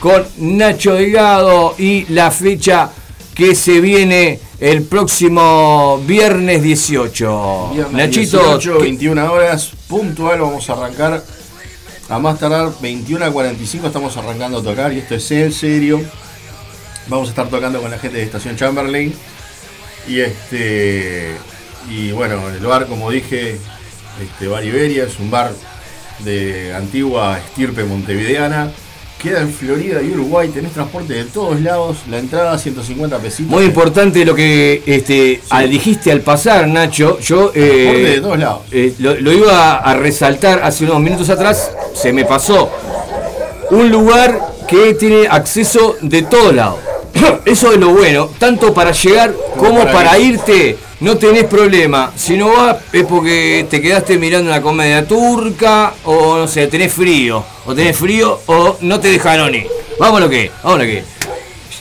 [0.00, 2.90] con Nacho Delgado y la fecha
[3.34, 7.70] que se viene el próximo viernes 18.
[7.74, 11.22] Viernes Nachito, 18, ¿qué- 21 horas, puntual, vamos a arrancar.
[12.10, 16.02] A más tardar 21 a 45 estamos arrancando a tocar y esto es en serio.
[17.08, 19.12] Vamos a estar tocando con la gente de Estación Chamberlain.
[20.06, 21.34] Y este.
[21.90, 23.58] Y bueno, en el bar, como dije,
[24.22, 25.52] este Bar Iberia es un bar
[26.20, 28.70] de antigua estirpe montevideana.
[29.22, 33.50] Queda en Florida y Uruguay, tenés transporte de todos lados, la entrada 150 pesitos.
[33.50, 37.18] Muy importante lo que este, al- dijiste al pasar, Nacho.
[37.20, 38.60] Yo eh, Transporte de todos lados.
[38.70, 42.70] eh, lo, lo iba a resaltar hace unos minutos atrás, se me pasó.
[43.70, 44.38] Un lugar
[44.68, 46.78] que tiene acceso de todos lados.
[47.44, 50.76] Eso es lo bueno, tanto para llegar como, para para, irte.
[51.00, 52.12] No tenés problema.
[52.16, 56.92] Si no vas es porque te quedaste mirando una comedia turca o no sé, tenés
[56.92, 57.44] frío.
[57.66, 59.66] O tenés frío o no te dejaron ir.
[59.98, 61.04] Vamos lo que, vamos lo que.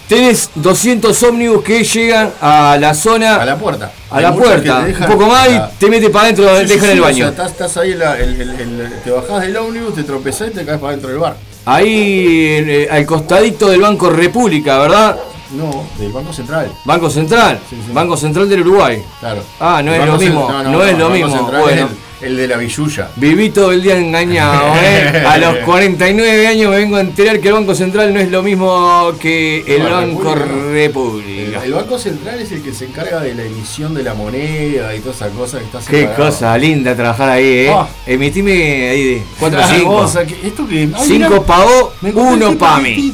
[0.10, 3.38] Tenés 200 ómnibus que llegan a la zona.
[3.38, 3.92] A la puerta.
[4.12, 4.86] A Hay la puerta.
[5.00, 7.18] un poco más y te metes para adentro, Sí, te dejan sí, el o baño.
[7.18, 10.50] sea, estás, estás ahí, en la- el- el- el- te bajás del ómnibus, te tropezás
[10.50, 11.36] y te caes para dentro del bar.
[11.65, 12.26] Ahí
[12.60, 15.18] eh, al costadito del Banco República, ¿verdad?
[15.52, 16.72] No, del Banco Central.
[16.84, 17.60] Banco Central.
[17.94, 19.03] Banco Central del Uruguay.
[19.19, 19.41] Claro.
[19.60, 20.49] Ah, no El es Banco lo mismo.
[20.49, 21.52] Cent- No, es lo mismo.
[21.61, 21.90] Bueno.
[22.24, 23.10] El, el de la Villuya.
[23.16, 25.24] Viví todo el día engañado, ¿eh?
[25.28, 28.41] A los 49 años me vengo a enterar que el Banco Central no es lo
[28.44, 30.64] mismo que el No, Banco República no.
[30.68, 31.64] El, República.
[31.66, 35.00] el Banco Central es el que se encarga de la emisión de la moneda y
[35.00, 36.26] toda esa cosa que está Qué separado.
[36.32, 37.72] cosa linda trabajar ahí, ¿eh?
[37.74, 37.88] Ah.
[38.06, 39.90] Emitime ahí de 4 a Ah, 5.
[39.90, 40.80] vos, que- esto que.
[40.94, 43.14] ay, 5 mirá, pagó, me encontré 1 este para mí.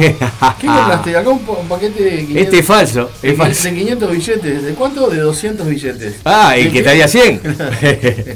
[0.00, 1.16] ¿Qué compraste?
[1.16, 3.64] Acá un, pa- un paquete de 500, Este es falso, de, es falso.
[3.68, 4.62] de 500 billetes.
[4.62, 5.08] ¿De cuánto?
[5.10, 6.14] De 200 billetes.
[6.24, 6.82] Ah, y ¿De que qué?
[6.82, 7.40] traía 100.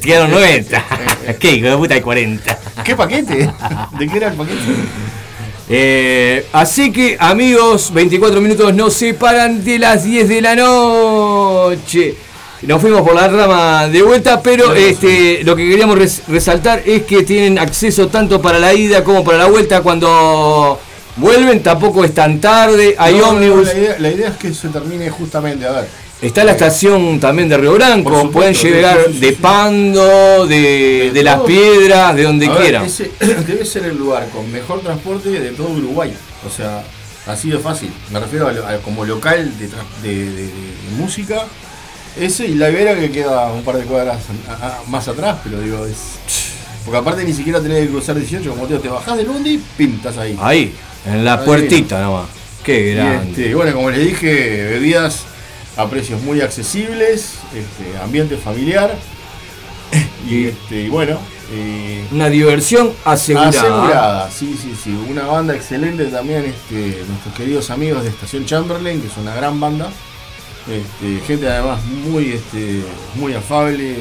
[0.05, 0.85] Quedaron 90.
[1.41, 2.59] ¿Qué hijo de puta hay 40?
[2.85, 3.51] ¿Qué paquete?
[3.99, 4.59] ¿De qué era el paquete?
[5.69, 12.15] Eh, así que amigos, 24 minutos nos separan de las 10 de la noche.
[12.63, 17.03] Nos fuimos por la rama de vuelta, pero este, lo que queríamos res- resaltar es
[17.05, 19.83] que tienen acceso tanto para la ida como para la vuelta.
[19.83, 20.79] Cuando
[21.17, 23.67] vuelven tampoco es tan tarde, hay No, no, ómnibus.
[23.67, 26.04] la, idea, la idea es que se termine justamente, a ver.
[26.25, 29.33] Está la estación también de Río Branco, supuesto, pueden llegar de.
[29.33, 32.85] Pando, de, de las piedras, de donde ver, quieran.
[32.87, 33.11] ese
[33.47, 36.15] debe ser el lugar con mejor transporte de todo Uruguay.
[36.47, 36.83] O sea,
[37.27, 37.91] así de fácil.
[38.11, 39.53] Me refiero a, lo- a como local
[40.03, 40.49] de,
[40.97, 41.45] música.
[42.19, 44.19] Ese y la Ibera que queda un par de cuadras
[44.49, 45.97] a- a- más atrás, pero digo, es.
[46.85, 49.61] Porque aparte ni siquiera tenés que cruzar 18, como te digo, te bajás del bondi,
[49.77, 50.39] pim, estás ahí.
[50.41, 50.75] Ahí,
[51.07, 52.27] en la puertita nomás.
[52.63, 53.31] Qué Y, grande.
[53.31, 55.25] este, y bueno, como les dije, bebidas
[55.77, 58.95] a precios muy accesibles, este, ambiente familiar.
[60.27, 61.19] Y, este, y bueno,
[61.53, 63.51] eh, Una diversión asegurada.
[63.51, 64.31] asegurada.
[64.31, 64.99] Sí, sí, sí.
[65.11, 69.61] Una banda excelente también, este, nuestros queridos amigos de Estación Chamberlain, que es una gran
[69.61, 69.91] banda.
[70.67, 72.83] Este, gente además muy, este,
[73.17, 73.97] muy afable,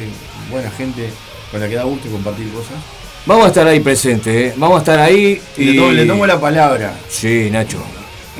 [0.50, 1.10] buena gente
[1.52, 2.78] con la que da gusto compartir cosas.
[3.26, 4.54] Vamos a estar ahí presentes, ¿eh?
[4.58, 5.41] Vamos a estar ahí.
[5.58, 6.94] Y le tomo, le tomo la palabra.
[7.10, 7.84] Sí, Nacho.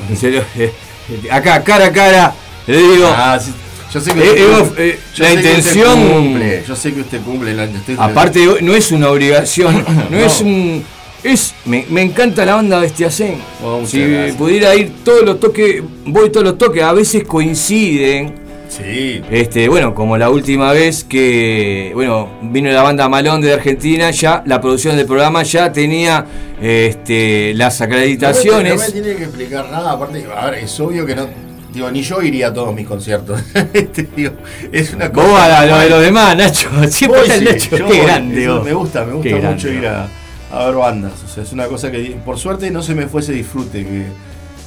[0.08, 0.42] En serio.
[1.30, 2.34] Acá, cara a cara,
[2.66, 3.06] le digo.
[3.14, 3.52] Ah, sí,
[3.92, 6.94] yo sé que Eh, usted- eh, yo la sé que usted intención- cumple, yo sé
[6.94, 10.18] que usted cumple la estoy- Aparte, no es una obligación, no, No.
[10.18, 10.82] es un.
[11.22, 13.36] Es, me, me encanta la banda Bestiacén.
[13.64, 14.36] Oh, si gracias.
[14.36, 18.34] pudiera ir todos los toques, voy todos los toques, a veces coinciden.
[18.68, 19.22] Sí.
[19.30, 24.42] Este, bueno, como la última vez que bueno, vino la banda Malón de Argentina, ya
[24.46, 26.26] la producción del programa ya tenía
[26.60, 28.72] este, las No acreditaciones.
[28.74, 31.26] me, no me tiene que explicar nada, aparte, a ver, es obvio que no.
[31.74, 33.40] Digo, ni yo iría a todos mis conciertos.
[33.72, 34.32] Este, digo,
[34.72, 35.26] es una cosa.
[35.28, 36.70] Vos a lo de los demás, Nacho.
[36.90, 37.76] Siempre está el Nacho.
[37.76, 38.64] yo Qué grande, vos.
[38.64, 40.08] Me gusta, me gusta Qué mucho grande, ir a,
[40.52, 41.12] a ver bandas.
[41.24, 44.06] O sea, es una cosa que por suerte no se me fuese disfrute, que,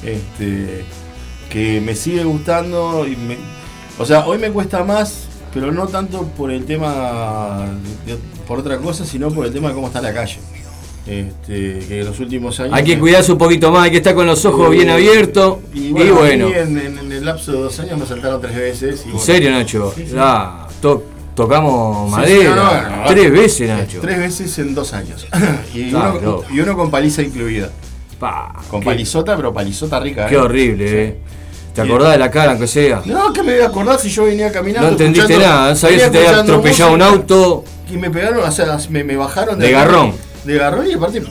[0.04, 0.84] este,
[1.50, 3.06] que me sigue gustando.
[3.06, 3.38] Y me-
[3.98, 5.24] o sea, hoy me cuesta más,
[5.54, 7.66] pero no tanto por el tema,
[8.06, 10.38] de- por otra cosa, sino por el tema de cómo está la calle.
[11.08, 12.74] Este, que en los últimos años.
[12.74, 15.58] Hay que cuidarse un poquito más, hay que estar con los ojos bien abiertos.
[15.72, 19.00] Y Y bueno, en, en- en el lapso de dos años me saltaron tres veces.
[19.00, 19.24] y en bueno.
[19.26, 19.92] serio, Nacho.
[19.96, 20.14] Sí, sí.
[20.14, 21.04] Ya, to-
[21.34, 22.40] tocamos madera.
[22.40, 22.54] sí, no,
[22.90, 24.00] no, no, Tres veces, Nacho.
[24.00, 25.26] Tres veces en dos años.
[25.74, 26.44] y, Claro.
[26.48, 27.70] uno, y uno con paliza incluida.
[28.18, 30.26] Pa, Con qué- palizota, pero palizota rica.
[30.26, 30.38] Qué ¿eh?
[30.38, 31.16] horrible, eh.
[31.74, 33.02] ¿Te acordás de la cara, aunque sea?
[33.06, 34.88] No, que me voy a acordar si yo venía caminando.
[34.88, 37.64] No entendiste nada, no sabías si te había atropellado un auto.
[37.88, 40.12] Y me pegaron, o sea, me, me bajaron De garrón.
[40.44, 41.28] De garrón y aparte, ver,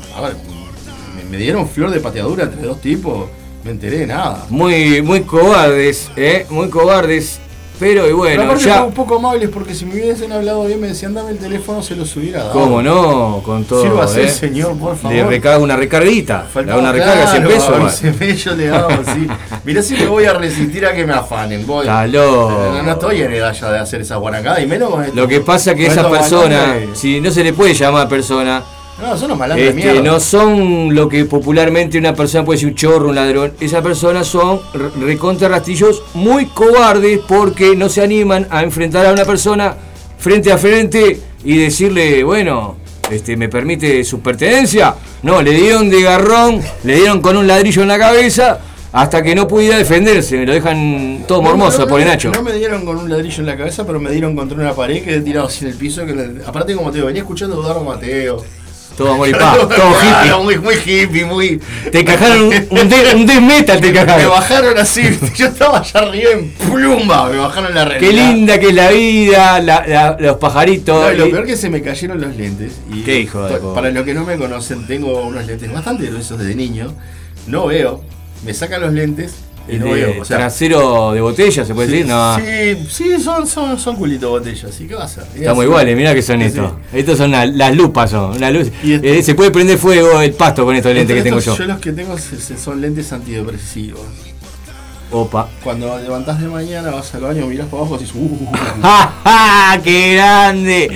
[1.15, 3.29] me, me dieron flor de pateadura entre dos tipos.
[3.63, 4.45] Me enteré de nada.
[4.49, 6.45] Muy, muy cobardes, ¿eh?
[6.49, 7.39] Muy cobardes.
[7.79, 8.83] Pero y Pero bueno, aparte ya.
[8.83, 11.95] un poco amables porque si me hubiesen hablado bien me decían dame el teléfono se
[11.95, 12.53] los hubiera dado.
[12.53, 13.41] ¿Cómo no?
[13.45, 13.83] Con todo.
[13.83, 14.29] Sírvase, ¿eh?
[14.29, 15.15] señor, por favor.
[15.15, 16.47] Le recarga una recarguita.
[16.51, 17.75] Faltaba, una recarga de 100 claro, pesos.
[17.75, 17.89] a va.
[17.89, 19.27] ese bello le daba, sí.
[19.63, 21.67] Mirá si me voy a resistir a que me afanen.
[21.67, 21.85] Voy.
[21.85, 25.15] No, no estoy en edad ya de hacer esa guarangada y menos con esto.
[25.15, 28.63] Lo que pasa que con esa persona, si no se le puede llamar persona,
[29.01, 32.69] No, son unos malandros de este, no son lo que popularmente una persona puede decir
[32.69, 33.53] un chorro, un ladrón.
[33.59, 39.13] Esas personas son re- recontra rastillos muy cobardes porque no se animan a enfrentar a
[39.13, 39.75] una persona
[40.17, 42.77] frente a frente y decirle, bueno,
[43.11, 44.95] este, ¿me permite su pertenencia?
[45.21, 48.59] No, le dieron de garrón, le dieron con un ladrillo en la cabeza
[48.91, 50.37] hasta que no pudiera defenderse.
[50.37, 52.31] Me lo dejan todo No, mormoso, no, no, pobre no, Nacho.
[52.31, 55.03] No me dieron con un ladrillo en la cabeza, pero me dieron contra una pared
[55.03, 56.03] que he tirado así en el piso.
[56.03, 58.43] Que le- aparte, como te digo, venía escuchando a Eduardo Mateo.
[58.97, 60.43] Todo amor y paz, todo Claro, hippie.
[60.43, 61.61] Muy, muy hippie, muy.
[61.91, 64.29] Te encajaron un, un, de- un death metal, te Me encajaron.
[64.31, 65.03] bajaron así,
[65.35, 68.09] yo estaba allá arriba en plumba, me bajaron la realidad.
[68.09, 70.99] Qué linda que es la vida, la- la- los pajaritos.
[71.05, 72.73] No, y lo peor que se me cayeron los lentes.
[72.91, 73.57] Y Qué hijo de.
[73.73, 76.93] Para los que no me conocen, tengo unos lentes bastante gruesos desde niño.
[77.45, 78.03] No veo.
[78.45, 79.35] Me sacan los lentes
[79.75, 80.21] el no de veo.
[80.21, 82.07] O sea, trasero de botella, se puede sí, decir.
[82.07, 84.79] No, sí, sí, son, son, son culito botellas.
[84.81, 85.23] ¿Y qué va a hacer?
[85.35, 85.67] Y estamos así.
[85.69, 86.71] iguales, mirá que son Sí, estos.
[86.91, 86.97] sí.
[86.99, 88.35] Estos son la- las lupas, son.
[88.37, 88.69] Una luz.
[88.83, 91.57] Eh, se puede prender fuego el pasto con estos lentes que tengo yo.
[91.57, 94.01] Yo los que tengo son lentes antidepresivos.
[95.11, 95.47] Opa.
[95.63, 98.47] Cuando levantás de mañana, vas al baño, mirás para abajo y dices, uh,
[98.81, 99.81] ¡Ja, ja!
[99.81, 100.89] ¡Qué grande!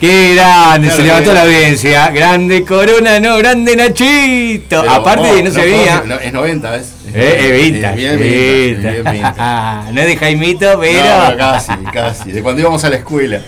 [0.00, 0.86] ¡Qué grande!
[0.88, 2.10] Claro se levantó que- la audiencia.
[2.10, 4.80] Grande Corona, no, grande Nachito.
[4.82, 6.02] Pero, Aparte oh, no, se puedo veía.
[6.06, 6.92] no, es 90, ¿ves?
[7.12, 9.02] Eh, bien vintage.
[9.92, 11.30] no es de Jaimito, pero.
[11.30, 12.32] No, casi, casi.
[12.32, 13.40] De cuando íbamos a la escuela.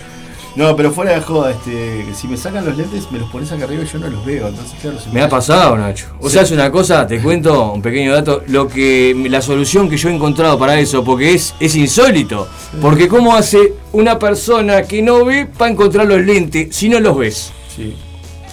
[0.59, 3.63] No, pero fuera de joda, este, si me sacan los lentes, me los pones acá
[3.63, 4.49] arriba y yo no los veo.
[4.49, 6.07] Entonces, claro, se Me ha pasado, Nacho.
[6.19, 9.95] O sea, es una cosa, te cuento un pequeño dato, lo que la solución que
[9.95, 12.45] yo he encontrado para eso, porque es, es insólito.
[12.81, 17.17] Porque cómo hace una persona que no ve para encontrar los lentes si no los
[17.17, 17.53] ves.
[17.73, 17.95] Sí.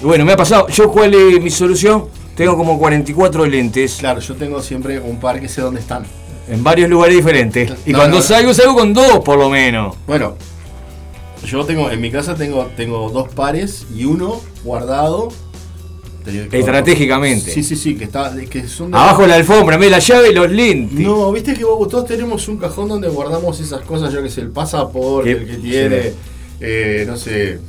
[0.00, 0.68] Bueno, me ha pasado.
[0.68, 2.04] Yo cuál es mi solución?
[2.36, 6.04] Tengo como 44 lentes Claro, yo tengo siempre un par que sé dónde están.
[6.46, 7.72] en varios lugares diferentes.
[7.84, 8.28] Y cuando no, no.
[8.28, 9.96] salgo, salgo con dos por lo menos.
[10.06, 10.36] Bueno,
[11.46, 15.28] yo tengo, en mi casa tengo, tengo dos pares y uno guardado.
[16.24, 17.52] te- Estratégicamente.
[17.52, 20.34] Sí, sí, sí, que está, que son de- Abajo la alfombra, me la llave y
[20.34, 20.98] los lentes.
[20.98, 24.40] No, viste que vos, todos tenemos un cajón donde guardamos esas cosas, yo que sé,
[24.40, 25.40] el pasaporte, ¿Qué?
[25.42, 26.08] el que tiene, Sí.
[26.62, 27.60] eh, no sé,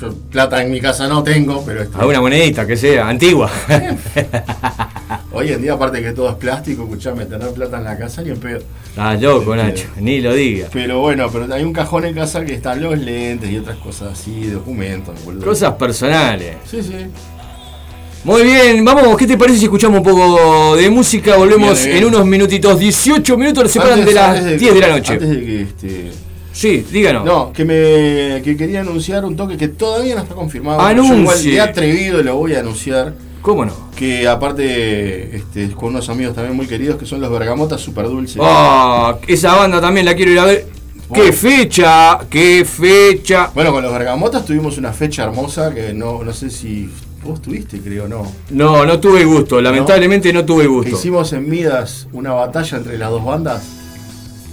[0.00, 3.50] yo plata en mi casa no tengo, pero este, Alguna monedita que sea, antigua.
[5.32, 8.30] hoy en día aparte que todo es plástico, escuchame, tener plata en la casa ni
[8.30, 8.60] en pedo.
[8.96, 10.68] Ah, loco, Este, Nacho, ni lo diga.
[10.72, 14.12] Pero bueno, pero hay un cajón en casa que están los lentes y otras cosas
[14.18, 15.44] así, documentos, boludo.
[15.44, 16.56] Cosas personales.
[16.68, 17.06] Sí, sí.
[18.24, 21.36] Muy bien, vamos, ¿qué te parece si escuchamos un poco de música?
[21.36, 22.02] Volvemos Bien, bien.
[22.04, 25.12] en unos minutitos, 18 minutos, nos separan Antes- de las antes 10 de la noche.
[25.12, 26.10] Antes de que este.
[26.54, 27.24] Sí, díganos.
[27.24, 30.80] No, que me que quería anunciar un toque que todavía no está confirmado.
[30.80, 31.16] Anuncie.
[31.16, 33.12] Yo igual he atrevido y lo voy a anunciar.
[33.42, 33.74] ¿Cómo no?
[33.96, 38.40] Que aparte, este, con unos amigos también muy queridos que son los Bergamotas Super Dulces.
[38.40, 40.66] Ah, esa banda también la quiero ir a ver.
[41.12, 42.20] ¿Qué fecha?
[42.30, 43.50] ¿Qué fecha?
[43.52, 46.88] Bueno, con los Bergamotas tuvimos una fecha hermosa que no, no sé si
[47.24, 48.30] vos tuviste, creo, no.
[48.50, 50.96] No, no tuve gusto, lamentablemente no, tuve Que gusto.
[50.96, 53.64] hicimos en Midas una batalla entre las dos bandas.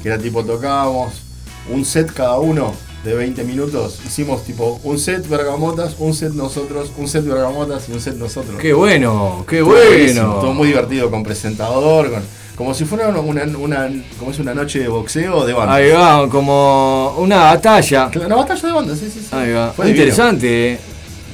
[0.02, 1.31] Que era tipo, tocábamos
[1.70, 2.74] un set cada uno
[3.04, 4.00] de 20 minutos.
[4.06, 8.60] Hicimos tipo un set Bergamotas, un set nosotros, un set Bergamotas y un set nosotros.
[8.60, 10.36] Qué bueno, qué Estuvo bueno.
[10.42, 12.24] Todo muy divertido con presentador, con,
[12.56, 13.90] como si fuera una, una,
[14.20, 15.76] como es una noche de boxeo de banda.
[15.76, 18.12] Ahí va, como una batalla.
[18.16, 19.28] Una batalla de banda, sí, sí, sí.
[19.32, 19.72] Ahí va.
[19.72, 20.80] Fue interesante.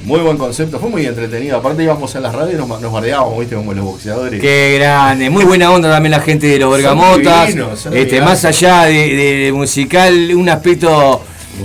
[0.04, 1.56] Muy buen concepto, fue muy entretenido.
[1.56, 4.40] Aparte íbamos a las radios y nos, nos bardeábamos, viste, como los boxeadores.
[4.40, 7.48] Qué grande, muy buena onda también la gente de los Bergamotas.
[7.48, 9.14] divinos, este, más allá de,
[9.44, 11.22] de musical, un aspecto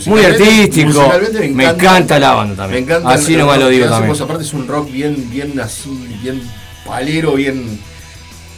[0.08, 1.12] muy artístico.
[1.52, 2.86] Me encanta la banda también.
[2.86, 3.10] Me encanta.
[3.12, 4.18] Así nomás lo digo hacemos.
[4.18, 4.24] también.
[4.24, 5.90] Aparte es un rock bien, bien así,
[6.22, 6.42] bien
[6.86, 7.80] palero, bien.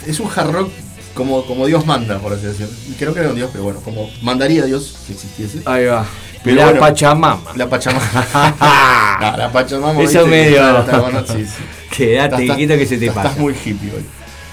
[0.07, 0.69] Es un hard rock
[1.14, 2.73] como, como Dios manda, por así decirlo.
[2.97, 5.60] Creo que era un Dios, pero bueno, como mandaría Dios si existiese.
[5.65, 6.06] Ahí va.
[6.45, 7.51] Pero la bueno, Pachamama.
[7.55, 9.17] La Pachamama.
[9.22, 10.01] No, la Pachamama.
[10.01, 10.85] Eso medio-
[11.27, 11.63] sí, sí.
[11.95, 13.39] Quédate, Estás- quieto que se te estás pasa.
[13.39, 14.05] muy hippie hoy.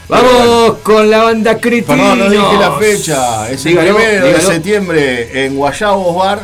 [0.08, 1.96] Vamos con la banda Cretinos.
[1.98, 3.50] Perdón, no dije la fecha.
[3.50, 4.44] Es el Dígalo, primero dígalo.
[4.48, 6.40] de septiembre en Guayabos Bar.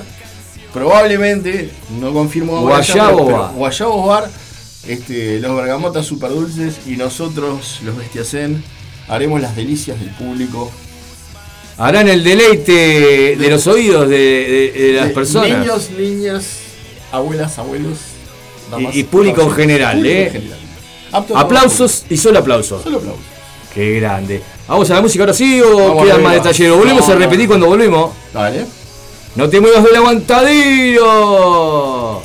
[0.72, 3.52] Probablemente, no confirmo Guayabos Bar.
[3.54, 4.30] Guayabos Bar,
[4.86, 8.62] este, los bergamotas super dulces y nosotros, los bestiacen,
[9.08, 10.70] haremos las delicias del público.
[11.78, 15.58] Harán el deleite de los oídos de, de- de las personas.
[15.60, 16.46] Niños, niñas,
[17.12, 17.98] abuelas, abuelos.
[18.70, 20.26] damas, y, y público en general, Público ¿eh?
[20.26, 20.58] en general.
[21.36, 22.82] Aplausos y solo aplausos.
[22.82, 23.22] Solo aplausos.
[23.72, 24.42] Qué grande.
[24.66, 26.70] ¿Vamos a la música ahora sí o Vamos quedan más detalles?
[26.70, 27.48] ¿Volvemos No, a repetir no.
[27.48, 28.10] cuando volvemos?
[28.34, 28.66] Dale.
[29.36, 32.22] No te muevas del aguantadillo.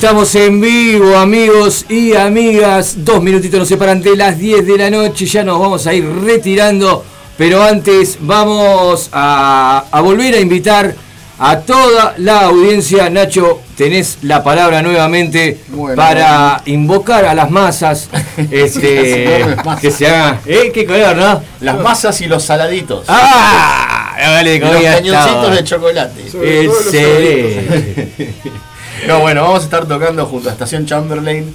[0.00, 3.04] Estamos en vivo, amigos y amigas.
[3.04, 5.26] Dos minutitos nos separan de las 10 de la noche.
[5.26, 7.04] Ya nos vamos a ir retirando.
[7.36, 10.94] Pero antes vamos a, a volver a invitar
[11.38, 13.10] a toda la audiencia.
[13.10, 18.08] Nacho, tenés la palabra nuevamente Bueno, para invocar a las masas.
[18.50, 20.40] este, que se hagan.
[20.46, 20.70] ¿Eh?
[20.72, 21.42] ¿Qué color, no?
[21.60, 23.04] Las masas y los saladitos.
[23.06, 24.16] ¡Ah!
[24.18, 25.50] Dale, los cañoncitos estaba.
[25.50, 26.22] de chocolate.
[26.64, 28.34] Excelente.
[29.06, 31.54] No, bueno, vamos a estar tocando junto a Estación Chamberlain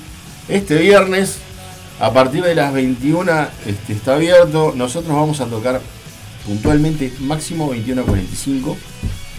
[0.49, 1.37] este viernes.
[1.99, 3.31] A partir de las 21
[3.65, 4.73] este, está abierto.
[4.75, 5.79] Nosotros vamos a tocar
[6.45, 8.77] puntualmente máximo 21 a 45.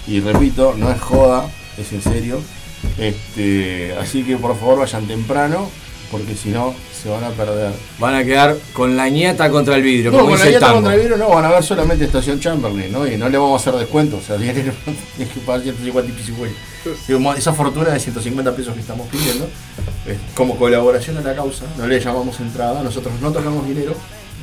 [0.07, 2.41] Y repito, no es joda, es en serio.
[2.97, 5.69] Este, así que por favor vayan temprano,
[6.11, 7.73] porque si no se van a perder.
[7.99, 10.75] Van a quedar con la ñata contra el vidrio, No, como con la tango.
[10.75, 13.07] contra el virus no, van a ver solamente Estación Chamberlain, ¿no?
[13.07, 14.73] Y no le vamos a hacer descuento, o sea, dinero
[15.17, 16.51] tienes que pagar 150 y pico y güey.
[17.09, 19.47] Digo, mo- Esa fortuna de 150 pesos que estamos pidiendo,
[20.07, 23.93] eh, como colaboración a la causa, no le llamamos entrada, nosotros no tocamos dinero,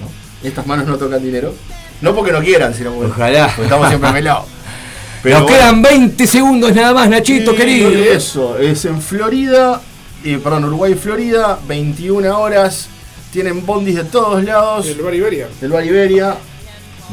[0.01, 0.47] ¿no?
[0.47, 1.53] Estas manos no tocan dinero,
[2.01, 3.45] no porque no quieran, sino porque, Ojalá.
[3.47, 4.45] porque estamos siempre pelados.
[5.23, 7.89] Nos quedan 20 segundos nada más, Nachito, Y querido.
[7.89, 9.81] Eso, es en Florida,
[10.23, 12.87] y, perdón, Uruguay y Florida, 21 horas,
[13.31, 14.87] tienen bondis de todos lados.
[14.87, 15.47] El Bar Iberia.
[15.59, 16.35] Del Bar Iberia,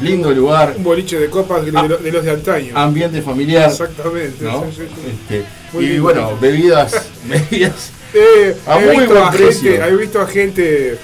[0.00, 2.76] lindo lugar, Un boliche de copas de, de los de antaño.
[2.76, 3.70] ambiente familiar.
[3.70, 4.44] Exactamente.
[4.44, 4.64] ¿no?
[4.70, 4.86] sí, sí,
[5.28, 5.36] sí.
[5.36, 5.44] Este,
[5.78, 6.02] y lindo.
[6.04, 6.92] bueno, bebidas,
[7.24, 7.90] bebidas.
[8.14, 9.70] Eh, A he, muy visto buen a precio.
[9.72, 10.98] gente, he visto a gente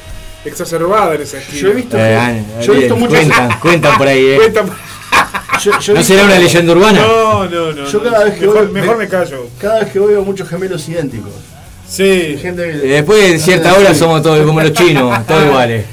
[0.44, 1.60] exacerbada en esa esquina.
[1.62, 3.18] Yo he visto, Eh, ah, yo he visto muchas.
[3.20, 4.36] cuentan, cuentan por ahí, eh.
[4.40, 4.70] Cuentan-
[5.80, 7.00] yo- ¿No será una leyenda urbana?
[7.00, 7.84] No, no, no.
[7.88, 8.10] Yo no.
[8.10, 9.48] cada vez que mejor, voy- mejor me- me callo.
[9.60, 11.30] Cada vez que voy veo muchos gemelos idénticos.
[11.88, 12.36] Sí.
[12.40, 15.84] Gente que- Eh, Después de cierta hora somos todos como los chinos, todos iguales.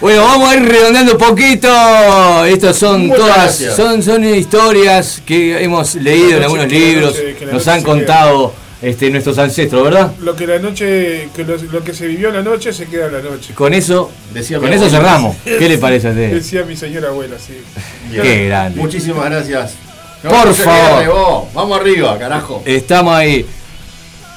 [0.00, 2.44] Bueno, vamos a ir redondeando un poquito.
[2.46, 3.76] Estos son Muchas todas, gracias.
[3.76, 9.10] son, son historias que hemos leído en algunos libros, noche- nos han se contado este,
[9.10, 10.12] nuestros ancestros, ¿verdad?
[10.20, 13.06] Lo que la noche, que lo, lo que se vivió en la noche se queda
[13.08, 13.52] en la noche.
[13.52, 14.98] Con eso, Decía con eso abuela.
[14.98, 15.36] cerramos.
[15.44, 16.32] ¿Qué le parece a usted?
[16.32, 17.60] Decía mi señora abuela, sí.
[18.10, 18.22] Bien.
[18.22, 18.80] Qué grande.
[18.80, 19.72] Muchísimas gracias.
[20.22, 21.46] Por No favor.
[21.52, 22.62] Vamos arriba, carajo.
[22.64, 23.44] Estamos ahí.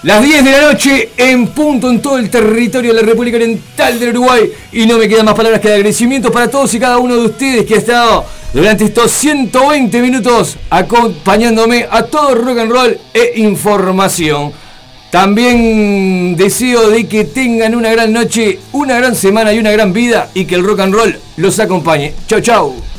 [0.04, 3.98] Las 10 de la noche en punto en todo el territorio de la República Oriental
[3.98, 4.52] del Uruguay.
[4.74, 7.26] Y no me quedan más palabras que de agradecimiento para todos y cada uno de
[7.28, 13.40] ustedes que ha estado durante estos 120 minutos acompañándome a todo rock and roll e
[13.40, 14.52] información.
[15.10, 20.30] También deseo de que tengan una gran noche, una gran semana y una gran vida
[20.34, 22.14] y que el rock and roll los acompañe.
[22.28, 22.93] Chau, chau.